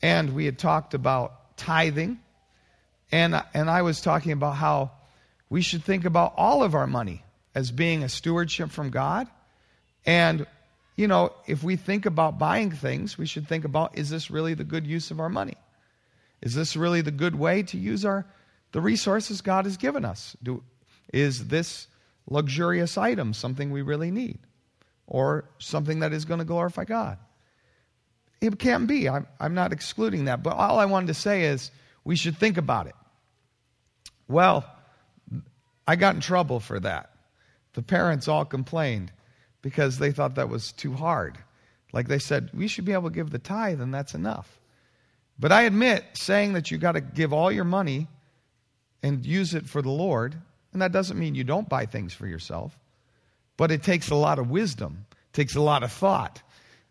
and 0.00 0.32
we 0.32 0.44
had 0.44 0.60
talked 0.60 0.94
about 0.94 1.56
tithing, 1.56 2.20
and, 3.10 3.42
and 3.52 3.68
I 3.68 3.82
was 3.82 4.00
talking 4.00 4.30
about 4.30 4.54
how 4.54 4.92
we 5.50 5.60
should 5.60 5.82
think 5.82 6.04
about 6.04 6.34
all 6.36 6.62
of 6.62 6.76
our 6.76 6.86
money 6.86 7.24
as 7.58 7.72
being 7.72 8.04
a 8.04 8.08
stewardship 8.08 8.70
from 8.70 8.88
God. 8.88 9.26
And 10.06 10.46
you 10.94 11.08
know, 11.08 11.32
if 11.48 11.64
we 11.64 11.74
think 11.74 12.06
about 12.06 12.38
buying 12.38 12.70
things, 12.70 13.18
we 13.18 13.26
should 13.26 13.48
think 13.48 13.64
about 13.64 13.98
is 13.98 14.10
this 14.10 14.30
really 14.30 14.54
the 14.54 14.62
good 14.62 14.86
use 14.86 15.10
of 15.10 15.18
our 15.18 15.28
money? 15.28 15.56
Is 16.40 16.54
this 16.54 16.76
really 16.76 17.00
the 17.00 17.10
good 17.10 17.34
way 17.34 17.64
to 17.64 17.76
use 17.76 18.04
our 18.04 18.24
the 18.70 18.80
resources 18.80 19.40
God 19.40 19.64
has 19.64 19.76
given 19.76 20.04
us? 20.04 20.36
Do, 20.40 20.62
is 21.12 21.48
this 21.48 21.88
luxurious 22.30 22.96
item 22.96 23.34
something 23.34 23.72
we 23.72 23.82
really 23.82 24.12
need? 24.12 24.38
Or 25.08 25.50
something 25.58 26.00
that 26.00 26.12
is 26.12 26.24
going 26.26 26.38
to 26.38 26.44
glorify 26.44 26.84
God? 26.84 27.18
It 28.40 28.56
can't 28.60 28.86
be. 28.86 29.08
I'm, 29.08 29.26
I'm 29.40 29.54
not 29.54 29.72
excluding 29.72 30.26
that. 30.26 30.44
But 30.44 30.54
all 30.54 30.78
I 30.78 30.84
wanted 30.84 31.08
to 31.08 31.14
say 31.14 31.44
is 31.44 31.72
we 32.04 32.14
should 32.14 32.36
think 32.36 32.56
about 32.56 32.86
it. 32.86 32.94
Well, 34.28 34.64
I 35.88 35.96
got 35.96 36.14
in 36.14 36.20
trouble 36.20 36.60
for 36.60 36.78
that. 36.78 37.10
The 37.74 37.82
parents 37.82 38.28
all 38.28 38.44
complained 38.44 39.12
because 39.62 39.98
they 39.98 40.12
thought 40.12 40.36
that 40.36 40.48
was 40.48 40.72
too 40.72 40.94
hard. 40.94 41.38
Like 41.92 42.08
they 42.08 42.18
said, 42.18 42.50
we 42.52 42.68
should 42.68 42.84
be 42.84 42.92
able 42.92 43.10
to 43.10 43.14
give 43.14 43.30
the 43.30 43.38
tithe 43.38 43.80
and 43.80 43.92
that's 43.92 44.14
enough. 44.14 44.60
But 45.38 45.52
I 45.52 45.62
admit, 45.62 46.04
saying 46.14 46.54
that 46.54 46.70
you 46.70 46.78
got 46.78 46.92
to 46.92 47.00
give 47.00 47.32
all 47.32 47.52
your 47.52 47.64
money 47.64 48.08
and 49.02 49.24
use 49.24 49.54
it 49.54 49.68
for 49.68 49.80
the 49.80 49.90
Lord, 49.90 50.36
and 50.72 50.82
that 50.82 50.92
doesn't 50.92 51.18
mean 51.18 51.34
you 51.34 51.44
don't 51.44 51.68
buy 51.68 51.86
things 51.86 52.12
for 52.12 52.26
yourself, 52.26 52.76
but 53.56 53.70
it 53.70 53.84
takes 53.84 54.10
a 54.10 54.16
lot 54.16 54.40
of 54.40 54.50
wisdom, 54.50 55.06
takes 55.32 55.54
a 55.54 55.60
lot 55.60 55.84
of 55.84 55.92
thought, 55.92 56.42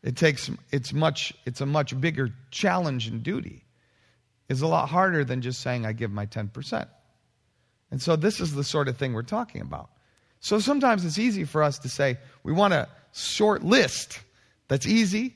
it 0.03 0.15
takes 0.15 0.49
it's 0.71 0.93
much 0.93 1.33
it's 1.45 1.59
a 1.59 1.65
much 1.65 1.99
bigger 1.99 2.29
challenge 2.51 3.07
and 3.07 3.23
duty. 3.23 3.65
It's 4.47 4.61
a 4.61 4.67
lot 4.67 4.87
harder 4.87 5.25
than 5.25 5.41
just 5.41 5.59
saying 5.59 5.85
I 5.85 5.91
give 5.91 6.11
my 6.11 6.25
10%. 6.25 6.87
And 7.91 8.01
so 8.01 8.15
this 8.15 8.39
is 8.39 8.53
the 8.53 8.63
sort 8.63 8.87
of 8.87 8.97
thing 8.97 9.13
we're 9.13 9.23
talking 9.23 9.61
about. 9.61 9.89
So 10.39 10.59
sometimes 10.59 11.03
it's 11.03 11.17
easy 11.17 11.43
for 11.43 11.63
us 11.63 11.79
to 11.79 11.89
say 11.89 12.17
we 12.43 12.53
want 12.53 12.73
a 12.73 12.87
short 13.13 13.63
list 13.63 14.19
that's 14.67 14.85
easy, 14.85 15.35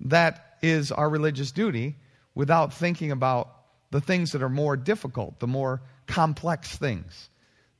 that 0.00 0.56
is 0.62 0.92
our 0.92 1.08
religious 1.08 1.52
duty, 1.52 1.96
without 2.34 2.72
thinking 2.72 3.10
about 3.10 3.48
the 3.90 4.00
things 4.00 4.32
that 4.32 4.42
are 4.42 4.48
more 4.48 4.76
difficult, 4.76 5.38
the 5.40 5.46
more 5.46 5.82
complex 6.06 6.76
things 6.76 7.28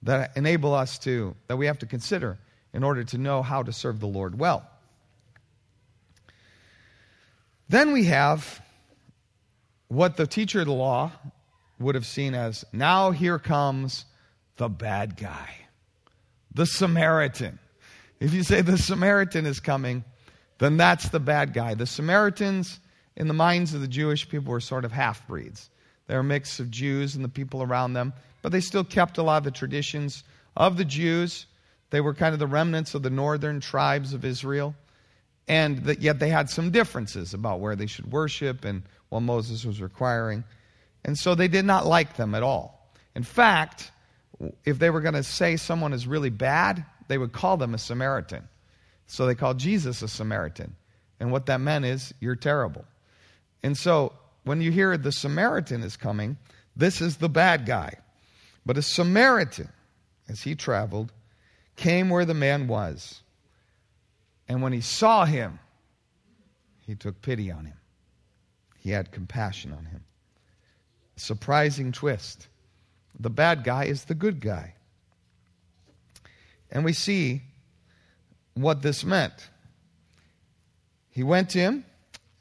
that 0.02 0.36
enable 0.36 0.74
us 0.74 0.98
to, 0.98 1.34
that 1.46 1.56
we 1.56 1.66
have 1.66 1.78
to 1.78 1.86
consider 1.86 2.38
in 2.72 2.82
order 2.82 3.04
to 3.04 3.18
know 3.18 3.42
how 3.42 3.62
to 3.62 3.72
serve 3.72 4.00
the 4.00 4.06
Lord 4.06 4.38
well. 4.38 4.68
Then 7.68 7.92
we 7.92 8.04
have 8.04 8.60
what 9.88 10.16
the 10.16 10.26
teacher 10.26 10.60
of 10.60 10.66
the 10.66 10.72
law 10.72 11.12
would 11.78 11.94
have 11.94 12.06
seen 12.06 12.34
as 12.34 12.64
now 12.72 13.10
here 13.10 13.38
comes 13.38 14.04
the 14.56 14.68
bad 14.68 15.16
guy, 15.16 15.50
the 16.54 16.66
Samaritan. 16.66 17.58
If 18.20 18.34
you 18.34 18.42
say 18.42 18.60
the 18.60 18.78
Samaritan 18.78 19.46
is 19.46 19.60
coming, 19.60 20.04
then 20.58 20.76
that's 20.76 21.08
the 21.08 21.20
bad 21.20 21.52
guy. 21.52 21.74
The 21.74 21.86
Samaritans, 21.86 22.78
in 23.16 23.28
the 23.28 23.34
minds 23.34 23.74
of 23.74 23.80
the 23.80 23.88
Jewish 23.88 24.28
people, 24.28 24.52
were 24.52 24.60
sort 24.60 24.84
of 24.84 24.92
half 24.92 25.26
breeds. 25.26 25.70
They're 26.06 26.20
a 26.20 26.24
mix 26.24 26.60
of 26.60 26.70
Jews 26.70 27.14
and 27.14 27.24
the 27.24 27.28
people 27.28 27.62
around 27.62 27.94
them, 27.94 28.12
but 28.42 28.52
they 28.52 28.60
still 28.60 28.84
kept 28.84 29.18
a 29.18 29.22
lot 29.22 29.38
of 29.38 29.44
the 29.44 29.50
traditions 29.50 30.24
of 30.56 30.76
the 30.76 30.84
Jews. 30.84 31.46
They 31.90 32.00
were 32.00 32.14
kind 32.14 32.32
of 32.32 32.38
the 32.38 32.46
remnants 32.46 32.94
of 32.94 33.02
the 33.02 33.10
northern 33.10 33.60
tribes 33.60 34.14
of 34.14 34.24
Israel 34.24 34.74
and 35.48 35.78
that 35.84 36.00
yet 36.00 36.18
they 36.18 36.28
had 36.28 36.48
some 36.48 36.70
differences 36.70 37.34
about 37.34 37.60
where 37.60 37.76
they 37.76 37.86
should 37.86 38.12
worship 38.12 38.64
and 38.64 38.82
what 39.08 39.20
Moses 39.20 39.64
was 39.64 39.80
requiring. 39.80 40.44
And 41.04 41.18
so 41.18 41.34
they 41.34 41.48
did 41.48 41.64
not 41.64 41.86
like 41.86 42.16
them 42.16 42.34
at 42.34 42.42
all. 42.42 42.90
In 43.14 43.24
fact, 43.24 43.90
if 44.64 44.78
they 44.78 44.90
were 44.90 45.00
going 45.00 45.14
to 45.14 45.22
say 45.22 45.56
someone 45.56 45.92
is 45.92 46.06
really 46.06 46.30
bad, 46.30 46.84
they 47.08 47.18
would 47.18 47.32
call 47.32 47.56
them 47.56 47.74
a 47.74 47.78
Samaritan. 47.78 48.48
So 49.06 49.26
they 49.26 49.34
called 49.34 49.58
Jesus 49.58 50.02
a 50.02 50.08
Samaritan. 50.08 50.74
And 51.20 51.30
what 51.30 51.46
that 51.46 51.60
meant 51.60 51.84
is, 51.84 52.14
you're 52.20 52.36
terrible. 52.36 52.84
And 53.62 53.76
so 53.76 54.12
when 54.44 54.60
you 54.60 54.72
hear 54.72 54.96
the 54.96 55.12
Samaritan 55.12 55.82
is 55.82 55.96
coming, 55.96 56.36
this 56.74 57.00
is 57.00 57.18
the 57.18 57.28
bad 57.28 57.66
guy. 57.66 57.94
But 58.64 58.78
a 58.78 58.82
Samaritan, 58.82 59.68
as 60.28 60.42
he 60.42 60.54
traveled, 60.54 61.12
came 61.76 62.10
where 62.10 62.24
the 62.24 62.34
man 62.34 62.68
was. 62.68 63.22
And 64.48 64.62
when 64.62 64.72
he 64.72 64.80
saw 64.80 65.24
him, 65.24 65.58
he 66.86 66.94
took 66.94 67.22
pity 67.22 67.50
on 67.50 67.64
him. 67.64 67.76
He 68.78 68.90
had 68.90 69.12
compassion 69.12 69.72
on 69.72 69.84
him. 69.84 70.04
Surprising 71.16 71.92
twist. 71.92 72.48
The 73.18 73.30
bad 73.30 73.64
guy 73.64 73.84
is 73.84 74.04
the 74.04 74.14
good 74.14 74.40
guy. 74.40 74.74
And 76.70 76.84
we 76.84 76.92
see 76.92 77.42
what 78.54 78.82
this 78.82 79.04
meant. 79.04 79.48
He 81.10 81.22
went 81.22 81.50
to 81.50 81.58
him 81.58 81.84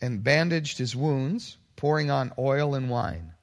and 0.01 0.23
bandaged 0.23 0.77
his 0.77 0.95
wounds, 0.95 1.57
pouring 1.75 2.09
on 2.09 2.31
oil 2.39 2.73
and 2.75 2.89
wine. 2.89 3.33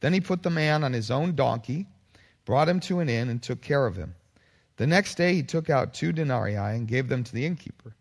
Then 0.00 0.12
he 0.12 0.20
put 0.20 0.42
the 0.42 0.50
man 0.50 0.84
on 0.84 0.92
his 0.92 1.10
own 1.10 1.34
donkey, 1.34 1.86
brought 2.44 2.68
him 2.68 2.80
to 2.80 3.00
an 3.00 3.08
inn, 3.08 3.28
and 3.28 3.42
took 3.42 3.60
care 3.60 3.86
of 3.86 3.96
him. 3.96 4.14
The 4.76 4.86
next 4.86 5.16
day 5.16 5.34
he 5.34 5.42
took 5.42 5.68
out 5.68 5.94
two 5.94 6.12
denarii 6.12 6.54
and 6.54 6.86
gave 6.86 7.08
them 7.08 7.24
to 7.24 7.32
the 7.32 7.44
innkeeper. 7.44 7.94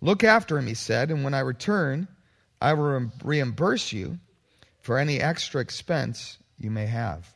Look 0.00 0.24
after 0.24 0.58
him, 0.58 0.66
he 0.66 0.74
said, 0.74 1.10
and 1.10 1.22
when 1.22 1.34
I 1.34 1.40
return, 1.40 2.08
I 2.60 2.72
will 2.72 3.12
reimburse 3.22 3.92
you 3.92 4.18
for 4.80 4.98
any 4.98 5.20
extra 5.20 5.60
expense 5.60 6.38
you 6.58 6.70
may 6.70 6.86
have. 6.86 7.32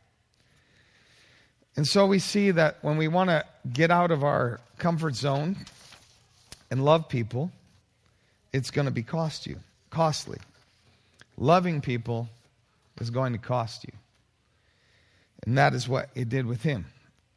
And 1.77 1.87
so 1.87 2.07
we 2.07 2.17
see 2.17 2.49
that 2.51 2.79
when 2.81 2.97
we 2.97 3.07
want 3.07 3.29
to 3.29 3.45
get 3.71 3.91
out 3.91 4.09
of 4.09 4.23
our 4.23 4.59
comfort 4.79 5.15
zone 5.15 5.55
and 6.71 6.83
love 6.83 7.07
people, 7.07 7.51
it's 8.51 8.71
going 8.71 8.85
to 8.85 8.91
be 8.91 9.03
cost 9.03 9.45
you, 9.45 9.57
costly. 9.91 10.39
Loving 11.37 11.81
people 11.81 12.29
is 12.99 13.11
going 13.11 13.33
to 13.33 13.39
cost 13.39 13.83
you. 13.83 13.93
And 15.45 15.55
that 15.59 15.75
is 15.75 15.87
what 15.87 16.09
it 16.15 16.29
did 16.29 16.47
with 16.47 16.63
him. 16.63 16.87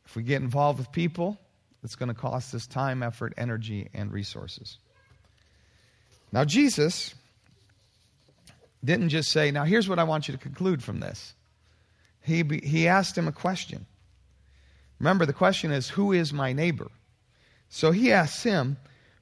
If 0.07 0.17
we 0.17 0.23
get 0.23 0.41
involved 0.41 0.79
with 0.79 0.91
people, 0.91 1.39
it's 1.85 1.95
going 1.95 2.09
to 2.09 2.15
cost 2.15 2.55
us 2.55 2.67
time, 2.67 3.03
effort, 3.03 3.35
energy, 3.37 3.91
and 3.93 4.11
resources. 4.11 4.79
Now, 6.33 6.47
Jesus 6.47 7.15
didn't 8.83 9.11
just 9.11 9.31
say, 9.31 9.51
Now, 9.51 9.65
here's 9.65 9.89
what 9.89 9.99
I 9.99 10.05
want 10.05 10.29
you 10.29 10.33
to 10.33 10.41
conclude 10.41 10.83
from 10.83 11.01
this. 11.01 11.35
He, 12.23 12.43
he 12.63 12.89
asked 12.89 13.17
him 13.17 13.29
a 13.29 13.33
question. 13.33 13.87
Remember, 15.01 15.27
the 15.27 15.33
question 15.33 15.73
is, 15.73 15.89
Who 15.89 16.13
is 16.13 16.33
my 16.33 16.53
neighbor? 16.53 16.89
So 17.69 17.91
he 17.91 18.13
asks 18.13 18.43
him, 18.43 18.77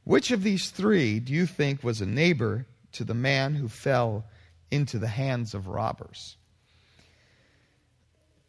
Which 0.04 0.30
of 0.30 0.42
these 0.42 0.70
three 0.70 1.20
do 1.20 1.32
you 1.32 1.46
think 1.46 1.82
was 1.82 2.00
a 2.00 2.06
neighbor 2.06 2.66
to 2.92 3.04
the 3.04 3.14
man 3.14 3.54
who 3.54 3.68
fell 3.68 4.24
into 4.70 4.98
the 4.98 5.08
hands 5.08 5.54
of 5.54 5.68
robbers? 5.68 6.36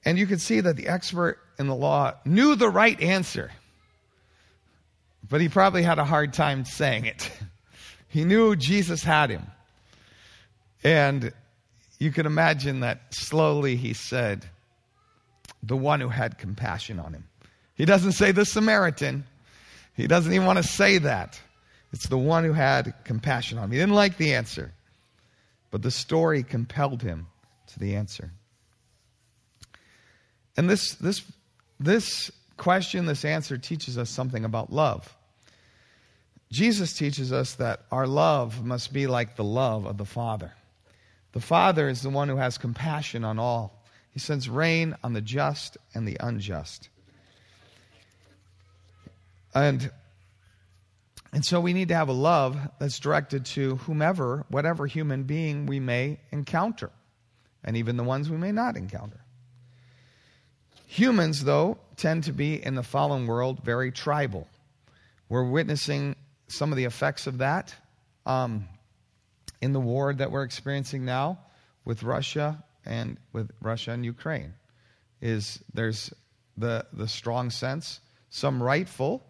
And 0.04 0.18
you 0.18 0.26
can 0.26 0.40
see 0.40 0.60
that 0.60 0.76
the 0.76 0.88
expert 0.88 1.38
in 1.60 1.68
the 1.68 1.76
law 1.76 2.14
knew 2.26 2.56
the 2.56 2.70
right 2.70 3.00
answer, 3.00 3.52
but 5.30 5.42
he 5.42 5.50
probably 5.50 5.84
had 5.84 6.00
a 6.00 6.06
hard 6.06 6.34
time 6.34 6.66
saying 6.66 7.06
it. 7.06 7.32
He 8.12 8.26
knew 8.26 8.56
Jesus 8.56 9.04
had 9.04 9.30
him. 9.30 9.46
And 10.84 11.32
you 12.00 12.12
can 12.12 12.26
imagine 12.26 12.80
that 12.80 13.14
slowly 13.14 13.76
he 13.76 13.94
said, 13.94 14.50
the 15.64 15.78
one 15.78 16.00
who 16.00 16.10
had 16.10 16.38
compassion 16.38 17.00
on 17.00 17.14
him. 17.14 17.28
He 17.76 17.86
doesn't 17.86 18.14
say 18.14 18.32
the 18.32 18.46
Samaritan. 18.46 19.26
He 19.96 20.08
doesn't 20.08 20.32
even 20.32 20.46
want 20.46 20.58
to 20.58 20.64
say 20.64 20.98
that. 21.00 21.40
It's 21.92 22.08
the 22.08 22.18
one 22.18 22.44
who 22.44 22.54
had 22.54 22.94
compassion 23.04 23.58
on 23.58 23.66
him. 23.66 23.72
He 23.72 23.78
didn't 23.78 23.96
like 23.96 24.18
the 24.18 24.34
answer, 24.36 24.74
but 25.72 25.82
the 25.82 25.92
story 25.92 26.44
compelled 26.44 27.02
him 27.02 27.28
to 27.68 27.80
the 27.80 27.96
answer. 27.96 28.32
And 30.56 30.70
this, 30.70 30.96
this, 30.96 31.24
this 31.80 32.32
question, 32.58 33.06
this 33.06 33.26
answer 33.26 33.58
teaches 33.58 33.98
us 33.98 34.10
something 34.10 34.44
about 34.44 34.72
love. 34.72 35.16
Jesus 36.52 36.94
teaches 36.94 37.32
us 37.32 37.56
that 37.56 37.82
our 37.92 38.08
love 38.08 38.66
must 38.66 38.92
be 38.92 39.08
like 39.08 39.36
the 39.36 39.44
love 39.44 39.86
of 39.86 39.98
the 39.98 40.06
Father. 40.06 40.52
The 41.32 41.40
Father 41.40 41.88
is 41.90 42.02
the 42.02 42.10
one 42.10 42.28
who 42.28 42.38
has 42.38 42.58
compassion 42.58 43.24
on 43.24 43.40
all. 43.40 43.79
He 44.12 44.20
sends 44.20 44.50
rain 44.50 44.96
on 45.04 45.14
the 45.14 45.22
just 45.22 45.78
and 45.94 46.08
the 46.08 46.18
unjust. 46.20 46.90
And, 49.54 49.92
and 51.34 51.46
so 51.46 51.60
we 51.60 51.74
need 51.74 51.90
to 51.90 51.96
have 51.96 52.10
a 52.10 52.14
love 52.14 52.58
that's 52.80 53.00
directed 53.00 53.46
to 53.46 53.78
whomever, 53.78 54.46
whatever 54.50 54.86
human 54.88 55.24
being 55.24 55.66
we 55.66 55.80
may 55.80 56.20
encounter, 56.32 56.92
and 57.64 57.78
even 57.78 57.98
the 57.98 58.04
ones 58.04 58.30
we 58.30 58.38
may 58.38 58.52
not 58.52 58.78
encounter. 58.78 59.20
Humans, 60.88 61.44
though, 61.44 61.78
tend 61.98 62.24
to 62.24 62.34
be 62.34 62.64
in 62.64 62.76
the 62.76 62.84
fallen 62.84 63.28
world 63.28 63.64
very 63.64 63.92
tribal. 63.92 64.48
We're 65.30 65.48
witnessing 65.48 66.16
some 66.48 66.72
of 66.72 66.78
the 66.78 66.86
effects 66.86 67.28
of 67.28 67.40
that 67.40 67.76
um, 68.26 68.68
in 69.62 69.74
the 69.74 69.80
war 69.80 70.14
that 70.14 70.32
we're 70.32 70.44
experiencing 70.44 71.06
now 71.06 71.40
with 71.86 72.02
Russia 72.02 72.64
and 72.86 73.18
with 73.34 73.52
Russia 73.62 73.92
and 73.92 74.06
Ukraine. 74.06 74.54
Is 75.22 75.60
there's 75.74 76.14
the 76.58 76.86
the 76.94 77.08
strong 77.08 77.50
sense, 77.50 78.00
some 78.30 78.62
rightful. 78.62 79.24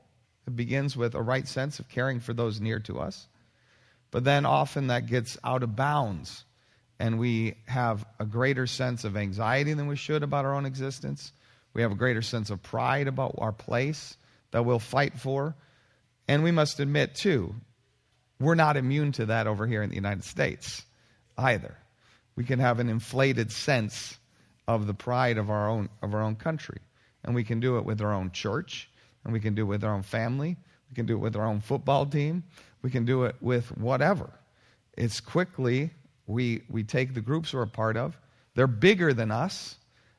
It 0.48 0.56
begins 0.56 0.96
with 0.96 1.16
a 1.16 1.22
right 1.22 1.48
sense 1.48 1.80
of 1.80 1.90
caring 1.90 2.20
for 2.20 2.34
those 2.34 2.60
near 2.60 2.80
to 2.82 3.00
us, 3.00 3.28
but 4.12 4.24
then 4.24 4.46
often 4.46 4.88
that 4.88 5.06
gets 5.06 5.38
out 5.44 5.64
of 5.64 5.76
bounds, 5.76 6.44
and 7.00 7.20
we 7.20 7.56
have 7.66 8.06
a 8.20 8.26
greater 8.26 8.68
sense 8.68 9.04
of 9.04 9.18
anxiety 9.18 9.74
than 9.74 9.88
we 9.88 9.96
should 9.96 10.24
about 10.24 10.46
our 10.46 10.56
own 10.56 10.66
existence. 10.66 11.32
We 11.74 11.84
have 11.84 11.92
a 11.92 11.96
greater 11.96 12.22
sense 12.22 12.50
of 12.50 12.64
pride 12.64 13.08
about 13.08 13.36
our 13.38 13.52
place 13.52 14.18
that 14.52 14.66
we'll 14.66 14.80
fight 14.80 15.20
for 15.20 15.56
and 16.30 16.44
we 16.44 16.52
must 16.52 16.80
admit, 16.80 17.16
too, 17.16 17.56
we're 18.40 18.54
not 18.54 18.78
immune 18.78 19.14
to 19.14 19.26
that 19.26 19.48
over 19.48 19.66
here 19.66 19.82
in 19.82 19.90
the 19.90 19.96
United 19.96 20.24
States 20.24 20.86
either. 21.36 21.76
We 22.40 22.46
can 22.46 22.60
have 22.60 22.80
an 22.80 22.88
inflated 22.88 23.52
sense 23.52 24.18
of 24.66 24.88
the 24.88 24.94
pride 24.94 25.38
of 25.38 25.50
our 25.50 25.68
own, 25.68 25.90
of 26.02 26.14
our 26.14 26.22
own 26.22 26.38
country. 26.38 26.78
And 27.26 27.36
we 27.36 27.44
can 27.44 27.60
do 27.60 27.78
it 27.78 27.84
with 27.84 28.00
our 28.00 28.14
own 28.14 28.32
church, 28.32 28.90
and 29.26 29.34
we 29.34 29.42
can 29.42 29.56
do 29.56 29.64
it 29.64 29.66
with 29.66 29.84
our 29.84 29.94
own 29.94 30.04
family, 30.04 30.56
we 30.90 30.96
can 30.96 31.06
do 31.06 31.16
it 31.16 31.20
with 31.20 31.36
our 31.36 31.46
own 31.46 31.60
football 31.60 32.06
team, 32.06 32.46
we 32.82 32.92
can 32.92 33.04
do 33.04 33.26
it 33.26 33.36
with 33.42 33.78
whatever. 33.78 34.30
It's 34.94 35.20
quickly, 35.20 35.92
we, 36.28 36.62
we 36.70 36.86
take 36.86 37.14
the 37.14 37.20
groups 37.20 37.54
we're 37.54 37.64
a 37.64 37.68
part 37.68 37.98
of, 37.98 38.18
they're 38.56 38.68
bigger 38.68 39.12
than 39.14 39.32
us, 39.32 39.76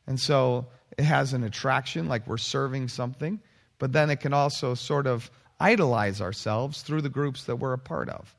and 0.06 0.20
so 0.20 0.66
it 0.98 1.04
has 1.04 1.32
an 1.32 1.42
attraction, 1.42 2.06
like 2.06 2.26
we're 2.26 2.36
serving 2.36 2.88
something, 2.88 3.40
but 3.78 3.94
then 3.94 4.10
it 4.10 4.20
can 4.20 4.34
also 4.34 4.74
sort 4.74 5.06
of 5.06 5.30
idolize 5.58 6.20
ourselves 6.20 6.82
through 6.82 7.00
the 7.00 7.08
groups 7.08 7.44
that 7.44 7.56
we're 7.56 7.72
a 7.72 7.78
part 7.78 8.10
of. 8.10 8.36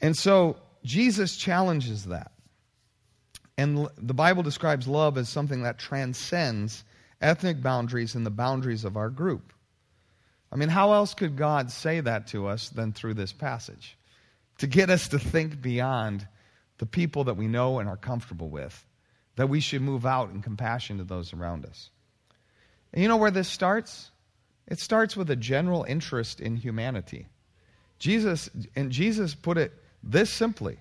And 0.00 0.16
so 0.16 0.56
Jesus 0.82 1.36
challenges 1.36 2.06
that. 2.06 2.32
And 3.56 3.88
the 3.96 4.14
Bible 4.14 4.42
describes 4.42 4.88
love 4.88 5.16
as 5.16 5.28
something 5.28 5.62
that 5.62 5.78
transcends 5.78 6.84
ethnic 7.20 7.62
boundaries 7.62 8.14
and 8.14 8.26
the 8.26 8.30
boundaries 8.30 8.84
of 8.84 8.96
our 8.96 9.10
group. 9.10 9.52
I 10.50 10.56
mean, 10.56 10.68
how 10.68 10.92
else 10.92 11.14
could 11.14 11.36
God 11.36 11.70
say 11.70 12.00
that 12.00 12.28
to 12.28 12.46
us 12.46 12.68
than 12.68 12.92
through 12.92 13.14
this 13.14 13.32
passage? 13.32 13.96
To 14.58 14.66
get 14.66 14.90
us 14.90 15.08
to 15.08 15.18
think 15.18 15.60
beyond 15.60 16.26
the 16.78 16.86
people 16.86 17.24
that 17.24 17.36
we 17.36 17.48
know 17.48 17.78
and 17.78 17.88
are 17.88 17.96
comfortable 17.96 18.48
with, 18.48 18.84
that 19.36 19.48
we 19.48 19.60
should 19.60 19.82
move 19.82 20.06
out 20.06 20.30
in 20.30 20.42
compassion 20.42 20.98
to 20.98 21.04
those 21.04 21.32
around 21.32 21.64
us. 21.64 21.90
And 22.92 23.02
you 23.02 23.08
know 23.08 23.16
where 23.16 23.32
this 23.32 23.48
starts? 23.48 24.10
It 24.68 24.78
starts 24.78 25.16
with 25.16 25.30
a 25.30 25.36
general 25.36 25.84
interest 25.84 26.40
in 26.40 26.56
humanity. 26.56 27.26
Jesus, 27.98 28.48
and 28.76 28.90
Jesus 28.90 29.34
put 29.34 29.58
it 29.58 29.72
this 30.02 30.30
simply 30.30 30.78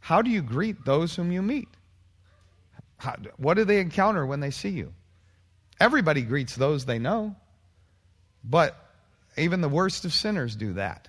How 0.00 0.22
do 0.22 0.30
you 0.30 0.42
greet 0.42 0.84
those 0.84 1.14
whom 1.16 1.32
you 1.32 1.42
meet? 1.42 1.68
How, 3.04 3.16
what 3.36 3.54
do 3.54 3.64
they 3.64 3.80
encounter 3.80 4.24
when 4.24 4.40
they 4.40 4.50
see 4.50 4.70
you? 4.70 4.94
Everybody 5.78 6.22
greets 6.22 6.56
those 6.56 6.86
they 6.86 6.98
know, 6.98 7.36
but 8.42 8.76
even 9.36 9.60
the 9.60 9.68
worst 9.68 10.06
of 10.06 10.14
sinners 10.14 10.56
do 10.56 10.72
that. 10.74 11.08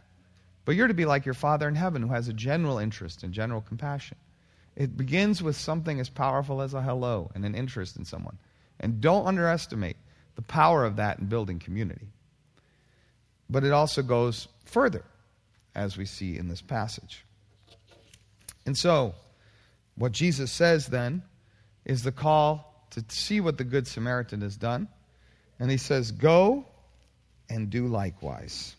But 0.65 0.75
you're 0.75 0.89
to 0.89 0.93
be 0.93 1.05
like 1.05 1.25
your 1.25 1.33
Father 1.33 1.67
in 1.69 1.75
heaven 1.75 2.01
who 2.01 2.13
has 2.13 2.27
a 2.27 2.33
general 2.33 2.79
interest 2.79 3.23
and 3.23 3.33
general 3.33 3.61
compassion. 3.61 4.17
It 4.75 4.97
begins 4.97 5.41
with 5.41 5.55
something 5.55 6.01
as 6.01 6.09
powerful 6.09 6.61
as 6.61 6.73
a 6.73 6.81
hello 6.81 7.31
and 7.33 7.45
an 7.45 7.55
interest 7.55 7.95
in 7.95 8.03
someone. 8.03 8.37
And 8.79 8.99
don't 8.99 9.25
underestimate 9.25 9.95
the 10.35 10.41
power 10.41 10.83
of 10.83 10.97
that 10.97 11.19
in 11.19 11.27
building 11.27 11.59
community. 11.59 12.07
But 13.49 13.63
it 13.63 13.71
also 13.71 14.01
goes 14.01 14.49
further, 14.65 15.05
as 15.73 15.95
we 15.95 16.05
see 16.05 16.37
in 16.37 16.49
this 16.49 16.61
passage. 16.61 17.23
And 18.65 18.75
so, 18.75 19.15
what 19.95 20.11
Jesus 20.11 20.51
says 20.51 20.87
then 20.87 21.23
is 21.85 22.03
the 22.03 22.11
call 22.11 22.87
to 22.91 23.03
see 23.09 23.41
what 23.41 23.57
the 23.57 23.63
Good 23.63 23.87
Samaritan 23.87 24.41
has 24.41 24.57
done. 24.57 24.87
And 25.59 25.69
he 25.69 25.77
says, 25.77 26.11
Go 26.11 26.65
and 27.49 27.69
do 27.69 27.87
likewise. 27.87 28.75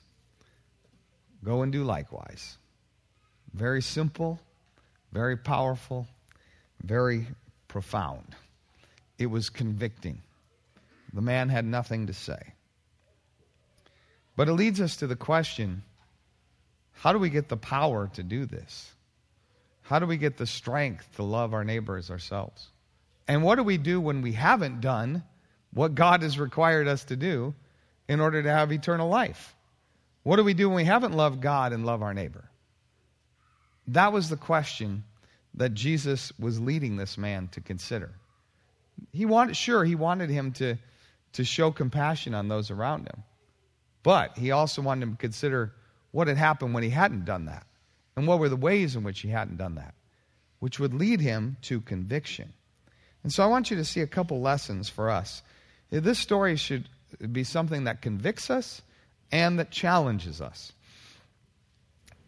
Go 1.45 1.62
and 1.62 1.73
do 1.73 1.85
likewise. 1.85 2.57
Very 3.55 3.81
simple, 3.81 4.40
very 5.12 5.37
powerful, 5.37 6.07
very 6.83 7.27
profound. 7.69 8.35
It 9.19 9.27
was 9.27 9.49
convicting. 9.49 10.23
The 11.12 11.23
man 11.23 11.49
had 11.49 11.64
nothing 11.64 12.09
to 12.09 12.12
say. 12.12 12.55
But 14.35 14.49
it 14.49 14.53
leads 14.53 14.81
us 14.81 14.97
to 14.97 15.07
the 15.07 15.16
question 15.16 15.83
how 16.92 17.12
do 17.12 17.19
we 17.19 17.31
get 17.31 17.49
the 17.49 17.57
power 17.57 18.11
to 18.14 18.23
do 18.23 18.47
this? 18.47 18.90
How 19.83 19.99
do 19.99 20.07
we 20.07 20.16
get 20.16 20.37
the 20.37 20.47
strength 20.47 21.09
to 21.16 21.23
love 21.23 21.55
our 21.55 21.62
neighbors 21.62 22.11
ourselves? 22.11 22.69
And 23.28 23.42
what 23.42 23.56
do 23.56 23.62
we 23.62 23.78
do 23.78 24.00
when 24.00 24.22
we 24.22 24.32
haven't 24.32 24.80
done 24.80 25.24
what 25.72 25.94
God 25.94 26.22
has 26.22 26.38
required 26.38 26.88
us 26.88 27.04
to 27.04 27.16
do 27.16 27.54
in 28.08 28.20
order 28.20 28.42
to 28.42 28.50
have 28.50 28.72
eternal 28.72 29.08
life? 29.08 29.54
What 30.22 30.36
do 30.36 30.44
we 30.44 30.54
do 30.54 30.68
when 30.68 30.76
we 30.76 30.84
haven't 30.84 31.14
loved 31.14 31.40
God 31.40 31.72
and 31.72 31.86
love 31.86 32.02
our 32.02 32.14
neighbor? 32.14 32.48
That 33.88 34.12
was 34.12 34.28
the 34.28 34.36
question 34.36 35.04
that 35.54 35.74
Jesus 35.74 36.32
was 36.38 36.60
leading 36.60 36.96
this 36.96 37.16
man 37.16 37.48
to 37.48 37.60
consider. 37.60 38.12
He 39.12 39.26
wanted, 39.26 39.56
sure, 39.56 39.84
he 39.84 39.94
wanted 39.94 40.30
him 40.30 40.52
to, 40.52 40.76
to 41.34 41.44
show 41.44 41.70
compassion 41.70 42.34
on 42.34 42.48
those 42.48 42.70
around 42.70 43.06
him. 43.06 43.22
But 44.02 44.36
he 44.38 44.50
also 44.50 44.82
wanted 44.82 45.02
him 45.02 45.12
to 45.12 45.18
consider 45.18 45.72
what 46.12 46.28
had 46.28 46.36
happened 46.36 46.74
when 46.74 46.82
he 46.82 46.90
hadn't 46.90 47.24
done 47.24 47.46
that. 47.46 47.66
And 48.16 48.26
what 48.26 48.38
were 48.38 48.48
the 48.48 48.56
ways 48.56 48.96
in 48.96 49.02
which 49.02 49.20
he 49.20 49.28
hadn't 49.28 49.58
done 49.58 49.74
that, 49.74 49.94
which 50.58 50.80
would 50.80 50.94
lead 50.94 51.20
him 51.20 51.56
to 51.62 51.80
conviction. 51.80 52.52
And 53.26 53.32
so 53.32 53.42
I 53.42 53.46
want 53.48 53.72
you 53.72 53.76
to 53.78 53.84
see 53.84 54.02
a 54.02 54.06
couple 54.06 54.40
lessons 54.40 54.88
for 54.88 55.10
us. 55.10 55.42
This 55.90 56.20
story 56.20 56.54
should 56.54 56.88
be 57.32 57.42
something 57.42 57.82
that 57.82 58.00
convicts 58.00 58.50
us 58.50 58.82
and 59.32 59.58
that 59.58 59.72
challenges 59.72 60.40
us. 60.40 60.72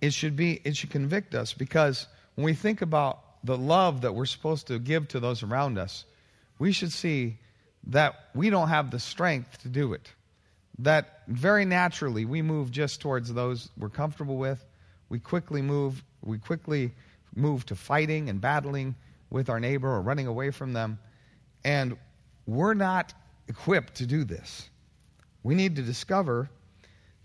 It 0.00 0.12
should 0.12 0.34
be 0.34 0.60
it 0.64 0.76
should 0.76 0.90
convict 0.90 1.36
us 1.36 1.54
because 1.54 2.08
when 2.34 2.44
we 2.44 2.52
think 2.52 2.82
about 2.82 3.20
the 3.44 3.56
love 3.56 4.00
that 4.00 4.16
we're 4.16 4.26
supposed 4.26 4.66
to 4.66 4.80
give 4.80 5.06
to 5.10 5.20
those 5.20 5.44
around 5.44 5.78
us, 5.78 6.04
we 6.58 6.72
should 6.72 6.90
see 6.90 7.38
that 7.86 8.16
we 8.34 8.50
don't 8.50 8.68
have 8.68 8.90
the 8.90 8.98
strength 8.98 9.62
to 9.62 9.68
do 9.68 9.92
it. 9.92 10.12
That 10.80 11.22
very 11.28 11.64
naturally 11.64 12.24
we 12.24 12.42
move 12.42 12.72
just 12.72 13.00
towards 13.00 13.32
those 13.32 13.70
we're 13.78 13.88
comfortable 13.88 14.36
with. 14.36 14.66
We 15.10 15.20
quickly 15.20 15.62
move 15.62 16.02
we 16.24 16.38
quickly 16.38 16.90
move 17.36 17.64
to 17.66 17.76
fighting 17.76 18.28
and 18.28 18.40
battling 18.40 18.96
with 19.30 19.50
our 19.50 19.60
neighbor 19.60 19.88
or 19.88 20.00
running 20.00 20.26
away 20.26 20.50
from 20.50 20.72
them. 20.72 20.98
And 21.64 21.96
we're 22.46 22.74
not 22.74 23.12
equipped 23.48 23.96
to 23.96 24.06
do 24.06 24.24
this. 24.24 24.68
We 25.42 25.54
need 25.54 25.76
to 25.76 25.82
discover 25.82 26.50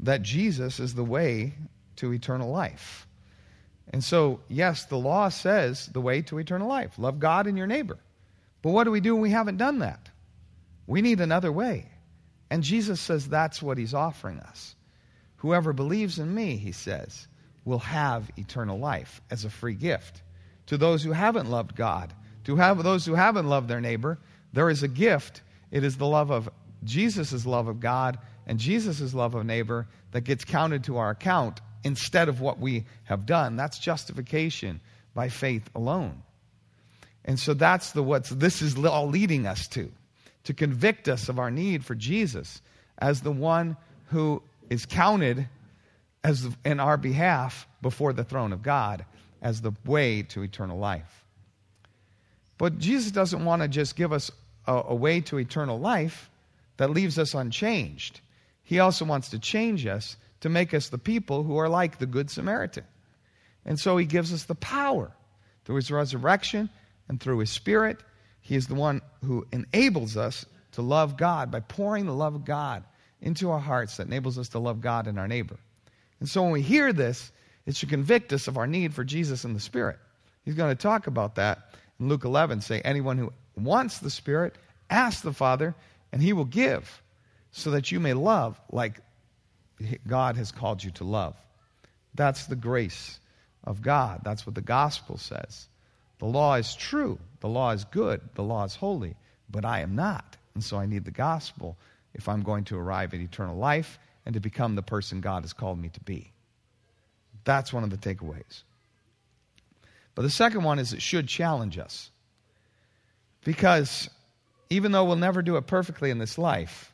that 0.01 0.21
Jesus 0.21 0.79
is 0.79 0.93
the 0.93 1.03
way 1.03 1.53
to 1.97 2.13
eternal 2.13 2.51
life. 2.51 3.07
And 3.91 4.03
so, 4.03 4.39
yes, 4.47 4.85
the 4.85 4.97
law 4.97 5.29
says 5.29 5.87
the 5.87 6.01
way 6.01 6.21
to 6.23 6.39
eternal 6.39 6.67
life 6.67 6.97
love 6.97 7.19
God 7.19 7.47
and 7.47 7.57
your 7.57 7.67
neighbor. 7.67 7.99
But 8.61 8.71
what 8.71 8.85
do 8.85 8.91
we 8.91 9.01
do 9.01 9.13
when 9.13 9.21
we 9.21 9.29
haven't 9.29 9.57
done 9.57 9.79
that? 9.79 10.09
We 10.87 11.01
need 11.01 11.19
another 11.19 11.51
way. 11.51 11.89
And 12.49 12.63
Jesus 12.63 12.99
says 12.99 13.27
that's 13.27 13.61
what 13.61 13.77
he's 13.77 13.93
offering 13.93 14.39
us. 14.39 14.75
Whoever 15.37 15.73
believes 15.73 16.19
in 16.19 16.33
me, 16.33 16.55
he 16.55 16.71
says, 16.71 17.27
will 17.65 17.79
have 17.79 18.31
eternal 18.37 18.79
life 18.79 19.21
as 19.29 19.43
a 19.43 19.49
free 19.49 19.75
gift. 19.75 20.21
To 20.67 20.77
those 20.77 21.03
who 21.03 21.11
haven't 21.11 21.49
loved 21.49 21.75
God, 21.75 22.13
to 22.45 22.55
have 22.55 22.81
those 22.83 23.05
who 23.05 23.15
haven't 23.15 23.47
loved 23.47 23.67
their 23.67 23.81
neighbor, 23.81 24.17
there 24.53 24.69
is 24.69 24.83
a 24.83 24.87
gift. 24.87 25.41
It 25.71 25.83
is 25.83 25.97
the 25.97 26.07
love 26.07 26.31
of 26.31 26.49
Jesus' 26.83 27.45
love 27.45 27.67
of 27.67 27.79
God 27.79 28.17
and 28.45 28.59
Jesus' 28.59 29.13
love 29.13 29.35
of 29.35 29.45
neighbor 29.45 29.87
that 30.11 30.21
gets 30.21 30.45
counted 30.45 30.83
to 30.85 30.97
our 30.97 31.11
account 31.11 31.61
instead 31.83 32.29
of 32.29 32.41
what 32.41 32.59
we 32.59 32.85
have 33.05 33.25
done. 33.25 33.55
That's 33.55 33.79
justification 33.79 34.79
by 35.13 35.29
faith 35.29 35.69
alone. 35.75 36.23
And 37.25 37.39
so 37.39 37.53
that's 37.53 37.91
the 37.91 38.03
what 38.03 38.25
this 38.25 38.61
is 38.61 38.75
all 38.77 39.07
leading 39.07 39.47
us 39.47 39.67
to, 39.69 39.91
to 40.45 40.53
convict 40.53 41.07
us 41.07 41.29
of 41.29 41.39
our 41.39 41.51
need 41.51 41.85
for 41.85 41.95
Jesus 41.95 42.61
as 42.97 43.21
the 43.21 43.31
one 43.31 43.77
who 44.07 44.41
is 44.69 44.85
counted 44.85 45.47
as 46.23 46.47
in 46.63 46.79
our 46.79 46.97
behalf 46.97 47.67
before 47.81 48.13
the 48.13 48.23
throne 48.23 48.53
of 48.53 48.61
God 48.61 49.05
as 49.43 49.61
the 49.61 49.73
way 49.85 50.23
to 50.23 50.41
eternal 50.41 50.79
life. 50.79 51.23
But 52.57 52.79
Jesus 52.79 53.11
doesn't 53.11 53.45
want 53.45 53.61
to 53.61 53.67
just 53.67 53.95
give 53.95 54.13
us 54.13 54.31
a, 54.65 54.81
a 54.87 54.95
way 54.95 55.21
to 55.21 55.37
eternal 55.37 55.79
life 55.79 56.29
that 56.77 56.89
leaves 56.89 57.19
us 57.19 57.33
unchanged. 57.35 58.21
He 58.63 58.79
also 58.79 59.05
wants 59.05 59.29
to 59.29 59.39
change 59.39 59.85
us 59.85 60.17
to 60.41 60.49
make 60.49 60.73
us 60.73 60.89
the 60.89 60.97
people 60.97 61.43
who 61.43 61.57
are 61.57 61.69
like 61.69 61.99
the 61.99 62.05
Good 62.05 62.31
Samaritan. 62.31 62.85
And 63.65 63.79
so 63.79 63.97
he 63.97 64.05
gives 64.05 64.33
us 64.33 64.45
the 64.45 64.55
power 64.55 65.11
through 65.65 65.75
his 65.75 65.91
resurrection 65.91 66.69
and 67.07 67.19
through 67.19 67.39
his 67.39 67.49
spirit. 67.49 67.97
He 68.41 68.55
is 68.55 68.67
the 68.67 68.75
one 68.75 69.01
who 69.25 69.45
enables 69.51 70.17
us 70.17 70.45
to 70.73 70.81
love 70.81 71.17
God 71.17 71.51
by 71.51 71.59
pouring 71.59 72.05
the 72.05 72.13
love 72.13 72.35
of 72.35 72.45
God 72.45 72.83
into 73.21 73.51
our 73.51 73.59
hearts 73.59 73.97
that 73.97 74.07
enables 74.07 74.37
us 74.37 74.49
to 74.49 74.59
love 74.59 74.81
God 74.81 75.07
and 75.07 75.19
our 75.19 75.27
neighbor. 75.27 75.57
And 76.19 76.29
so 76.29 76.43
when 76.43 76.51
we 76.51 76.61
hear 76.61 76.93
this, 76.93 77.31
it 77.65 77.75
should 77.75 77.89
convict 77.89 78.33
us 78.33 78.47
of 78.47 78.57
our 78.57 78.67
need 78.67 78.93
for 78.93 79.03
Jesus 79.03 79.43
and 79.43 79.55
the 79.55 79.59
Spirit. 79.59 79.97
He's 80.43 80.55
going 80.55 80.75
to 80.75 80.81
talk 80.81 81.07
about 81.07 81.35
that 81.35 81.75
in 81.99 82.09
Luke 82.09 82.25
11, 82.25 82.61
say, 82.61 82.81
Anyone 82.81 83.17
who 83.17 83.31
wants 83.55 83.99
the 83.99 84.09
Spirit, 84.09 84.55
ask 84.89 85.23
the 85.23 85.33
Father, 85.33 85.75
and 86.11 86.21
he 86.21 86.33
will 86.33 86.45
give, 86.45 87.01
so 87.51 87.71
that 87.71 87.91
you 87.91 87.99
may 87.99 88.13
love 88.13 88.59
like 88.71 88.99
God 90.07 90.37
has 90.37 90.51
called 90.51 90.83
you 90.83 90.91
to 90.91 91.03
love. 91.03 91.35
That's 92.15 92.45
the 92.45 92.55
grace 92.55 93.19
of 93.63 93.81
God. 93.81 94.21
That's 94.23 94.45
what 94.45 94.55
the 94.55 94.61
gospel 94.61 95.17
says. 95.17 95.67
The 96.19 96.25
law 96.25 96.55
is 96.55 96.75
true, 96.75 97.19
the 97.39 97.49
law 97.49 97.71
is 97.71 97.85
good, 97.85 98.21
the 98.35 98.43
law 98.43 98.63
is 98.63 98.75
holy, 98.75 99.15
but 99.49 99.65
I 99.65 99.81
am 99.81 99.95
not. 99.95 100.37
And 100.53 100.63
so 100.63 100.77
I 100.77 100.85
need 100.85 101.05
the 101.05 101.11
gospel 101.11 101.77
if 102.13 102.29
I'm 102.29 102.43
going 102.43 102.65
to 102.65 102.77
arrive 102.77 103.13
at 103.13 103.19
eternal 103.19 103.57
life 103.57 103.97
and 104.25 104.33
to 104.33 104.39
become 104.39 104.75
the 104.75 104.83
person 104.83 105.21
God 105.21 105.43
has 105.43 105.53
called 105.53 105.79
me 105.79 105.89
to 105.89 105.99
be. 106.01 106.31
That's 107.43 107.73
one 107.73 107.83
of 107.83 107.89
the 107.89 107.97
takeaways. 107.97 108.63
But 110.15 110.21
the 110.23 110.29
second 110.29 110.63
one 110.63 110.79
is 110.79 110.93
it 110.93 111.01
should 111.01 111.27
challenge 111.27 111.77
us. 111.77 112.11
Because 113.43 114.09
even 114.69 114.91
though 114.91 115.05
we'll 115.05 115.15
never 115.15 115.41
do 115.41 115.57
it 115.57 115.67
perfectly 115.67 116.09
in 116.09 116.17
this 116.17 116.37
life, 116.37 116.93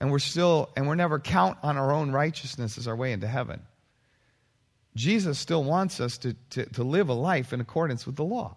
and 0.00 0.10
we're 0.10 0.18
still, 0.18 0.70
and 0.76 0.86
we're 0.86 0.96
never 0.96 1.18
count 1.18 1.58
on 1.62 1.76
our 1.76 1.92
own 1.92 2.10
righteousness 2.10 2.76
as 2.76 2.88
our 2.88 2.96
way 2.96 3.12
into 3.12 3.26
heaven, 3.26 3.62
Jesus 4.94 5.38
still 5.38 5.64
wants 5.64 6.00
us 6.00 6.18
to, 6.18 6.34
to, 6.50 6.66
to 6.66 6.82
live 6.82 7.08
a 7.08 7.14
life 7.14 7.52
in 7.52 7.60
accordance 7.60 8.04
with 8.04 8.16
the 8.16 8.24
law. 8.24 8.56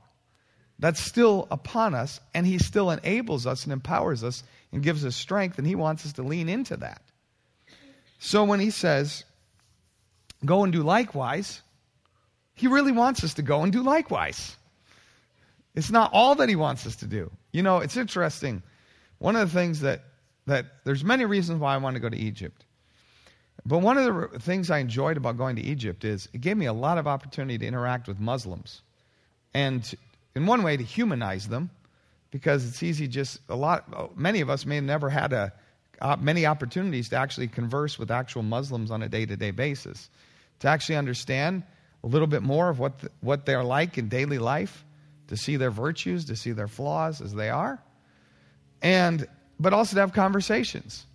That's 0.79 0.99
still 0.99 1.47
upon 1.51 1.95
us, 1.95 2.19
and 2.33 2.45
He 2.45 2.57
still 2.57 2.91
enables 2.91 3.47
us 3.47 3.63
and 3.63 3.71
empowers 3.71 4.23
us 4.23 4.43
and 4.71 4.83
gives 4.83 5.05
us 5.05 5.15
strength, 5.15 5.57
and 5.57 5.65
He 5.65 5.75
wants 5.75 6.05
us 6.05 6.13
to 6.13 6.23
lean 6.23 6.49
into 6.49 6.75
that. 6.77 7.01
So 8.19 8.43
when 8.43 8.59
He 8.59 8.71
says, 8.71 9.23
Go 10.45 10.63
and 10.63 10.71
do 10.71 10.83
likewise, 10.83 11.61
He 12.53 12.67
really 12.67 12.91
wants 12.91 13.23
us 13.23 13.35
to 13.35 13.41
go 13.41 13.63
and 13.63 13.71
do 13.71 13.83
likewise. 13.83 14.55
It's 15.75 15.91
not 15.91 16.11
all 16.13 16.35
that 16.35 16.47
he 16.47 16.55
wants 16.55 16.87
us 16.87 16.95
to 16.97 17.05
do. 17.05 17.29
You 17.51 17.61
know, 17.61 17.79
it's 17.79 17.97
interesting. 17.97 18.63
One 19.19 19.35
of 19.35 19.51
the 19.51 19.59
things 19.59 19.81
that, 19.81 20.03
that 20.47 20.65
there's 20.85 21.03
many 21.03 21.25
reasons 21.25 21.59
why 21.59 21.73
I 21.73 21.77
want 21.77 21.95
to 21.95 21.99
go 21.99 22.09
to 22.09 22.17
Egypt. 22.17 22.63
But 23.65 23.79
one 23.79 23.97
of 23.97 24.31
the 24.31 24.39
things 24.39 24.69
I 24.69 24.79
enjoyed 24.79 25.17
about 25.17 25.37
going 25.37 25.57
to 25.57 25.61
Egypt 25.61 26.05
is 26.05 26.29
it 26.33 26.41
gave 26.41 26.55
me 26.55 26.65
a 26.65 26.73
lot 26.73 26.97
of 26.97 27.07
opportunity 27.07 27.57
to 27.57 27.65
interact 27.65 28.07
with 28.07 28.19
Muslims. 28.19 28.81
And 29.53 29.93
in 30.35 30.45
one 30.45 30.63
way, 30.63 30.77
to 30.77 30.83
humanize 30.83 31.47
them, 31.47 31.69
because 32.31 32.65
it's 32.67 32.83
easy 32.83 33.07
just 33.07 33.39
a 33.49 33.55
lot, 33.55 34.17
many 34.17 34.41
of 34.41 34.49
us 34.49 34.65
may 34.65 34.75
have 34.75 34.83
never 34.83 35.09
had 35.09 35.33
a, 35.33 35.53
uh, 36.01 36.15
many 36.19 36.45
opportunities 36.45 37.09
to 37.09 37.15
actually 37.15 37.47
converse 37.47 37.97
with 37.97 38.11
actual 38.11 38.43
Muslims 38.43 38.91
on 38.91 39.01
a 39.01 39.09
day 39.09 39.25
to 39.25 39.35
day 39.35 39.51
basis, 39.51 40.09
to 40.59 40.67
actually 40.67 40.95
understand 40.95 41.63
a 42.03 42.07
little 42.07 42.27
bit 42.27 42.43
more 42.43 42.69
of 42.69 42.79
what, 42.79 42.99
the, 42.99 43.09
what 43.21 43.45
they're 43.45 43.63
like 43.63 43.97
in 43.97 44.09
daily 44.09 44.37
life, 44.37 44.85
to 45.27 45.37
see 45.37 45.57
their 45.57 45.71
virtues, 45.71 46.25
to 46.25 46.35
see 46.35 46.51
their 46.51 46.67
flaws 46.67 47.19
as 47.19 47.33
they 47.33 47.49
are, 47.49 47.81
and, 48.81 49.27
but 49.59 49.73
also 49.73 49.95
to 49.95 49.99
have 50.01 50.13
conversations. 50.13 51.05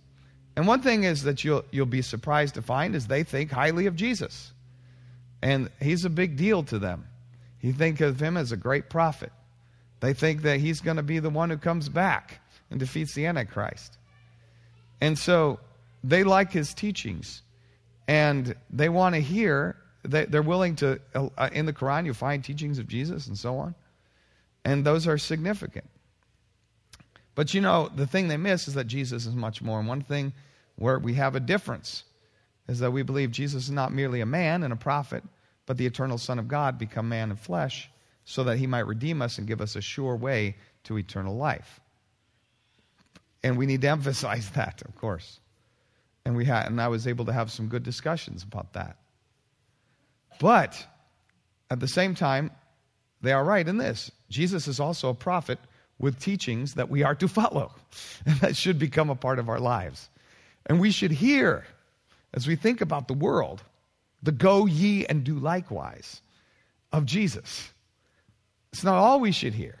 And 0.55 0.67
one 0.67 0.81
thing 0.81 1.05
is 1.05 1.23
that 1.23 1.43
you'll, 1.43 1.63
you'll 1.71 1.85
be 1.85 2.01
surprised 2.01 2.55
to 2.55 2.61
find 2.61 2.93
is 2.93 3.07
they 3.07 3.23
think 3.23 3.51
highly 3.51 3.85
of 3.85 3.95
Jesus. 3.95 4.51
And 5.41 5.69
he's 5.81 6.03
a 6.03 6.09
big 6.09 6.35
deal 6.35 6.63
to 6.63 6.77
them. 6.77 7.07
He 7.59 7.71
think 7.71 8.01
of 8.01 8.21
him 8.21 8.37
as 8.37 8.51
a 8.51 8.57
great 8.57 8.89
prophet. 8.89 9.31
They 10.01 10.13
think 10.13 10.41
that 10.41 10.59
he's 10.59 10.81
going 10.81 10.97
to 10.97 11.03
be 11.03 11.19
the 11.19 11.29
one 11.29 11.49
who 11.49 11.57
comes 11.57 11.87
back 11.87 12.41
and 12.69 12.79
defeats 12.79 13.13
the 13.13 13.27
Antichrist. 13.27 13.97
And 14.99 15.17
so 15.17 15.59
they 16.03 16.23
like 16.23 16.51
his 16.51 16.73
teachings. 16.73 17.43
And 18.07 18.55
they 18.69 18.89
want 18.89 19.15
to 19.15 19.21
hear, 19.21 19.77
they're 20.03 20.41
willing 20.41 20.75
to, 20.77 20.99
uh, 21.15 21.49
in 21.53 21.65
the 21.65 21.73
Quran, 21.73 22.05
you 22.05 22.13
find 22.13 22.43
teachings 22.43 22.79
of 22.79 22.87
Jesus 22.87 23.27
and 23.27 23.37
so 23.37 23.57
on. 23.57 23.75
And 24.63 24.85
those 24.85 25.07
are 25.07 25.17
significant. 25.17 25.89
But 27.35 27.53
you 27.53 27.61
know, 27.61 27.89
the 27.93 28.07
thing 28.07 28.27
they 28.27 28.37
miss 28.37 28.67
is 28.67 28.73
that 28.75 28.87
Jesus 28.87 29.25
is 29.25 29.35
much 29.35 29.61
more. 29.61 29.79
And 29.79 29.87
one 29.87 30.01
thing 30.01 30.33
where 30.75 30.99
we 30.99 31.13
have 31.15 31.35
a 31.35 31.39
difference 31.39 32.03
is 32.67 32.79
that 32.79 32.91
we 32.91 33.03
believe 33.03 33.31
Jesus 33.31 33.65
is 33.65 33.71
not 33.71 33.93
merely 33.93 34.21
a 34.21 34.25
man 34.25 34.63
and 34.63 34.73
a 34.73 34.77
prophet, 34.77 35.23
but 35.65 35.77
the 35.77 35.85
eternal 35.85 36.17
Son 36.17 36.39
of 36.39 36.47
God 36.47 36.77
become 36.77 37.09
man 37.09 37.29
and 37.29 37.39
flesh 37.39 37.89
so 38.25 38.45
that 38.45 38.57
he 38.57 38.67
might 38.67 38.87
redeem 38.87 39.21
us 39.21 39.37
and 39.37 39.47
give 39.47 39.61
us 39.61 39.75
a 39.75 39.81
sure 39.81 40.15
way 40.15 40.55
to 40.85 40.97
eternal 40.97 41.35
life. 41.35 41.81
And 43.43 43.57
we 43.57 43.65
need 43.65 43.81
to 43.81 43.89
emphasize 43.97 44.49
that, 44.51 44.81
of 44.83 44.95
course. 44.95 45.40
And 46.25 46.35
we 46.35 46.45
had, 46.45 46.67
and 46.67 46.79
I 46.79 46.87
was 46.87 47.07
able 47.07 47.25
to 47.25 47.33
have 47.33 47.51
some 47.51 47.67
good 47.67 47.83
discussions 47.83 48.43
about 48.43 48.73
that. 48.73 48.97
But 50.39 50.85
at 51.69 51.79
the 51.79 51.87
same 51.87 52.15
time, 52.15 52.51
they 53.21 53.31
are 53.31 53.43
right 53.43 53.67
in 53.67 53.77
this. 53.77 54.11
Jesus 54.29 54.67
is 54.67 54.79
also 54.79 55.09
a 55.09 55.13
prophet 55.13 55.59
with 55.99 56.19
teachings 56.19 56.73
that 56.73 56.89
we 56.89 57.03
are 57.03 57.15
to 57.15 57.27
follow, 57.27 57.71
and 58.25 58.35
that 58.37 58.55
should 58.55 58.79
become 58.79 59.09
a 59.09 59.15
part 59.15 59.39
of 59.39 59.49
our 59.49 59.59
lives. 59.59 60.09
And 60.65 60.79
we 60.79 60.91
should 60.91 61.11
hear, 61.11 61.65
as 62.33 62.47
we 62.47 62.55
think 62.55 62.81
about 62.81 63.07
the 63.07 63.13
world, 63.13 63.63
the 64.23 64.31
go 64.31 64.65
ye 64.65 65.05
and 65.05 65.23
do 65.23 65.39
likewise 65.39 66.21
of 66.91 67.05
Jesus. 67.05 67.71
It's 68.71 68.83
not 68.83 68.95
all 68.95 69.19
we 69.19 69.31
should 69.31 69.53
hear, 69.53 69.79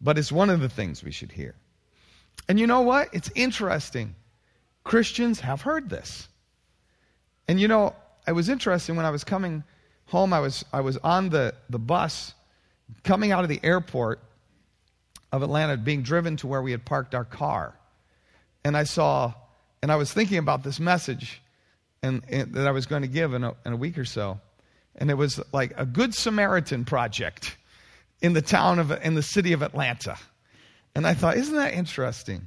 but 0.00 0.18
it's 0.18 0.32
one 0.32 0.50
of 0.50 0.60
the 0.60 0.68
things 0.68 1.04
we 1.04 1.12
should 1.12 1.32
hear. 1.32 1.54
And 2.48 2.58
you 2.58 2.66
know 2.66 2.80
what? 2.80 3.08
It's 3.12 3.30
interesting. 3.34 4.14
Christians 4.84 5.40
have 5.40 5.62
heard 5.62 5.90
this. 5.90 6.28
And 7.48 7.60
you 7.60 7.68
know, 7.68 7.94
it 8.26 8.32
was 8.32 8.48
interesting 8.48 8.96
when 8.96 9.06
I 9.06 9.10
was 9.10 9.24
coming 9.24 9.64
home, 10.06 10.32
I 10.32 10.40
was, 10.40 10.64
I 10.72 10.80
was 10.80 10.96
on 10.98 11.30
the, 11.30 11.54
the 11.70 11.78
bus 11.78 12.34
coming 13.02 13.32
out 13.32 13.42
of 13.42 13.48
the 13.48 13.60
airport 13.62 14.20
of 15.32 15.42
Atlanta, 15.42 15.76
being 15.76 16.02
driven 16.02 16.36
to 16.36 16.46
where 16.46 16.62
we 16.62 16.70
had 16.70 16.84
parked 16.84 17.14
our 17.14 17.24
car. 17.24 17.74
And 18.64 18.76
I 18.76 18.84
saw, 18.84 19.34
and 19.82 19.90
I 19.90 19.96
was 19.96 20.12
thinking 20.12 20.38
about 20.38 20.62
this 20.62 20.78
message 20.78 21.42
and, 22.02 22.22
and 22.28 22.54
that 22.54 22.66
I 22.66 22.70
was 22.70 22.86
going 22.86 23.02
to 23.02 23.08
give 23.08 23.34
in 23.34 23.44
a, 23.44 23.54
in 23.66 23.72
a 23.72 23.76
week 23.76 23.98
or 23.98 24.04
so. 24.04 24.38
And 24.96 25.10
it 25.10 25.14
was 25.14 25.40
like 25.52 25.72
a 25.76 25.84
Good 25.84 26.14
Samaritan 26.14 26.84
project 26.84 27.56
in 28.22 28.32
the 28.32 28.42
town 28.42 28.78
of, 28.78 28.92
in 29.04 29.14
the 29.14 29.22
city 29.22 29.52
of 29.52 29.62
Atlanta. 29.62 30.16
And 30.94 31.06
I 31.06 31.14
thought, 31.14 31.36
isn't 31.36 31.56
that 31.56 31.74
interesting 31.74 32.46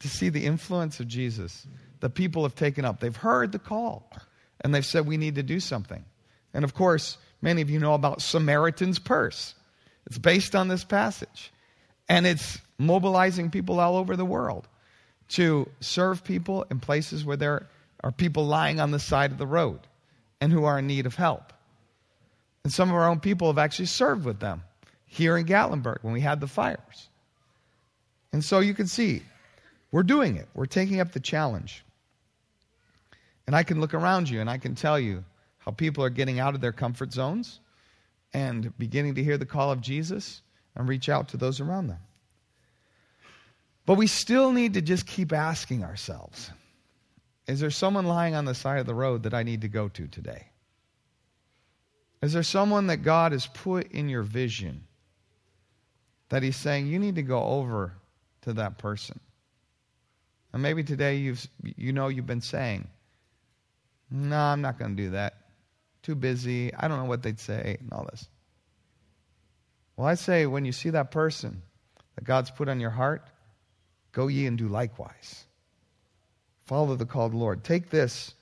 to 0.00 0.08
see 0.08 0.28
the 0.28 0.44
influence 0.44 1.00
of 1.00 1.08
Jesus 1.08 1.66
that 2.00 2.10
people 2.10 2.42
have 2.42 2.54
taken 2.54 2.84
up? 2.84 3.00
They've 3.00 3.16
heard 3.16 3.52
the 3.52 3.58
call 3.58 4.10
and 4.60 4.74
they've 4.74 4.84
said, 4.84 5.06
we 5.06 5.16
need 5.16 5.36
to 5.36 5.42
do 5.42 5.60
something. 5.60 6.04
And 6.52 6.64
of 6.64 6.74
course, 6.74 7.16
many 7.40 7.62
of 7.62 7.70
you 7.70 7.78
know 7.78 7.94
about 7.94 8.20
Samaritan's 8.20 8.98
Purse. 8.98 9.54
It's 10.06 10.18
based 10.18 10.54
on 10.54 10.68
this 10.68 10.84
passage. 10.84 11.52
And 12.08 12.26
it's 12.26 12.58
mobilizing 12.76 13.50
people 13.50 13.78
all 13.78 13.96
over 13.96 14.16
the 14.16 14.24
world 14.24 14.66
to 15.28 15.68
serve 15.78 16.24
people 16.24 16.66
in 16.70 16.80
places 16.80 17.24
where 17.24 17.36
there 17.36 17.68
are 18.02 18.10
people 18.10 18.46
lying 18.46 18.80
on 18.80 18.90
the 18.90 18.98
side 18.98 19.30
of 19.30 19.38
the 19.38 19.46
road 19.46 19.78
and 20.40 20.52
who 20.52 20.64
are 20.64 20.80
in 20.80 20.88
need 20.88 21.06
of 21.06 21.14
help. 21.14 21.52
And 22.64 22.72
some 22.72 22.88
of 22.88 22.96
our 22.96 23.08
own 23.08 23.20
people 23.20 23.46
have 23.46 23.58
actually 23.58 23.86
served 23.86 24.24
with 24.24 24.40
them 24.40 24.64
here 25.06 25.36
in 25.36 25.46
Gatlinburg 25.46 25.98
when 26.02 26.12
we 26.12 26.20
had 26.20 26.40
the 26.40 26.48
fires. 26.48 27.08
And 28.32 28.44
so 28.44 28.58
you 28.58 28.74
can 28.74 28.86
see, 28.86 29.22
we're 29.92 30.02
doing 30.02 30.36
it. 30.36 30.48
We're 30.54 30.66
taking 30.66 31.00
up 31.00 31.12
the 31.12 31.20
challenge. 31.20 31.84
And 33.46 33.56
I 33.56 33.62
can 33.62 33.80
look 33.80 33.94
around 33.94 34.28
you 34.28 34.40
and 34.40 34.48
I 34.48 34.58
can 34.58 34.74
tell 34.74 34.98
you 34.98 35.24
how 35.58 35.72
people 35.72 36.04
are 36.04 36.10
getting 36.10 36.38
out 36.38 36.54
of 36.54 36.60
their 36.60 36.72
comfort 36.72 37.12
zones 37.12 37.60
and 38.32 38.76
beginning 38.78 39.16
to 39.16 39.24
hear 39.24 39.38
the 39.38 39.46
call 39.46 39.72
of 39.72 39.80
Jesus 39.80 40.42
and 40.76 40.88
reach 40.88 41.08
out 41.08 41.28
to 41.28 41.36
those 41.36 41.60
around 41.60 41.88
them. 41.88 41.98
But 43.86 43.96
we 43.96 44.06
still 44.06 44.52
need 44.52 44.74
to 44.74 44.80
just 44.80 45.06
keep 45.06 45.32
asking 45.32 45.82
ourselves 45.84 46.50
Is 47.48 47.58
there 47.58 47.70
someone 47.70 48.06
lying 48.06 48.36
on 48.36 48.44
the 48.44 48.54
side 48.54 48.78
of 48.78 48.86
the 48.86 48.94
road 48.94 49.24
that 49.24 49.34
I 49.34 49.42
need 49.42 49.62
to 49.62 49.68
go 49.68 49.88
to 49.88 50.06
today? 50.06 50.46
Is 52.22 52.32
there 52.32 52.42
someone 52.42 52.86
that 52.88 52.98
God 52.98 53.32
has 53.32 53.46
put 53.46 53.90
in 53.90 54.08
your 54.08 54.22
vision 54.22 54.84
that 56.28 56.42
He's 56.42 56.56
saying, 56.56 56.86
You 56.86 56.98
need 56.98 57.16
to 57.16 57.22
go 57.22 57.42
over 57.42 57.94
to 58.42 58.52
that 58.52 58.78
person? 58.78 59.18
And 60.52 60.62
maybe 60.62 60.82
today 60.82 61.16
you've, 61.16 61.46
you 61.62 61.92
know 61.92 62.08
you've 62.08 62.26
been 62.26 62.40
saying, 62.40 62.88
No, 64.10 64.36
I'm 64.36 64.60
not 64.60 64.78
going 64.78 64.96
to 64.96 65.02
do 65.02 65.10
that 65.10 65.34
too 66.02 66.14
busy. 66.14 66.74
I 66.74 66.88
don't 66.88 66.98
know 66.98 67.04
what 67.04 67.22
they'd 67.22 67.40
say, 67.40 67.76
and 67.80 67.92
all 67.92 68.06
this. 68.10 68.28
Well, 69.96 70.06
I 70.06 70.14
say 70.14 70.46
when 70.46 70.64
you 70.64 70.72
see 70.72 70.90
that 70.90 71.10
person 71.10 71.62
that 72.14 72.24
God's 72.24 72.50
put 72.50 72.68
on 72.68 72.80
your 72.80 72.90
heart, 72.90 73.22
go 74.12 74.28
ye 74.28 74.46
and 74.46 74.56
do 74.56 74.68
likewise. 74.68 75.44
Follow 76.66 76.96
the 76.96 77.06
called 77.06 77.34
Lord. 77.34 77.64
Take 77.64 77.90
this 77.90 78.34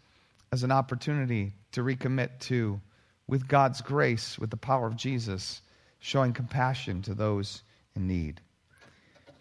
as 0.52 0.62
an 0.62 0.70
opportunity 0.70 1.52
to 1.72 1.82
recommit 1.82 2.38
to, 2.40 2.80
with 3.26 3.48
God's 3.48 3.80
grace, 3.80 4.38
with 4.38 4.50
the 4.50 4.56
power 4.56 4.86
of 4.86 4.96
Jesus, 4.96 5.60
showing 5.98 6.32
compassion 6.32 7.02
to 7.02 7.14
those 7.14 7.62
in 7.96 8.06
need. 8.06 8.40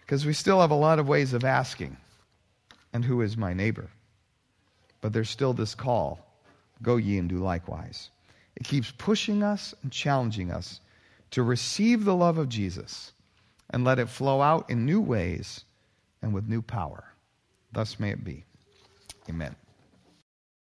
Because 0.01 0.25
we 0.25 0.33
still 0.33 0.61
have 0.61 0.71
a 0.71 0.75
lot 0.75 0.99
of 0.99 1.07
ways 1.07 1.33
of 1.33 1.43
asking, 1.43 1.97
and 2.93 3.05
who 3.05 3.21
is 3.21 3.37
my 3.37 3.53
neighbor? 3.53 3.89
But 5.01 5.13
there's 5.13 5.29
still 5.29 5.53
this 5.53 5.75
call 5.75 6.27
Go 6.81 6.97
ye 6.97 7.17
and 7.17 7.27
do 7.27 7.37
likewise. 7.37 8.09
It 8.55 8.63
keeps 8.63 8.91
pushing 8.91 9.43
us 9.43 9.73
and 9.81 9.91
challenging 9.91 10.51
us 10.51 10.79
to 11.31 11.43
receive 11.43 12.05
the 12.05 12.15
love 12.15 12.37
of 12.37 12.49
Jesus 12.49 13.13
and 13.69 13.83
let 13.83 13.99
it 13.99 14.09
flow 14.09 14.41
out 14.41 14.69
in 14.69 14.85
new 14.85 15.01
ways 15.01 15.65
and 16.21 16.33
with 16.33 16.47
new 16.47 16.61
power. 16.61 17.03
Thus 17.71 17.99
may 17.99 18.11
it 18.11 18.23
be. 18.23 18.45
Amen. 19.29 19.55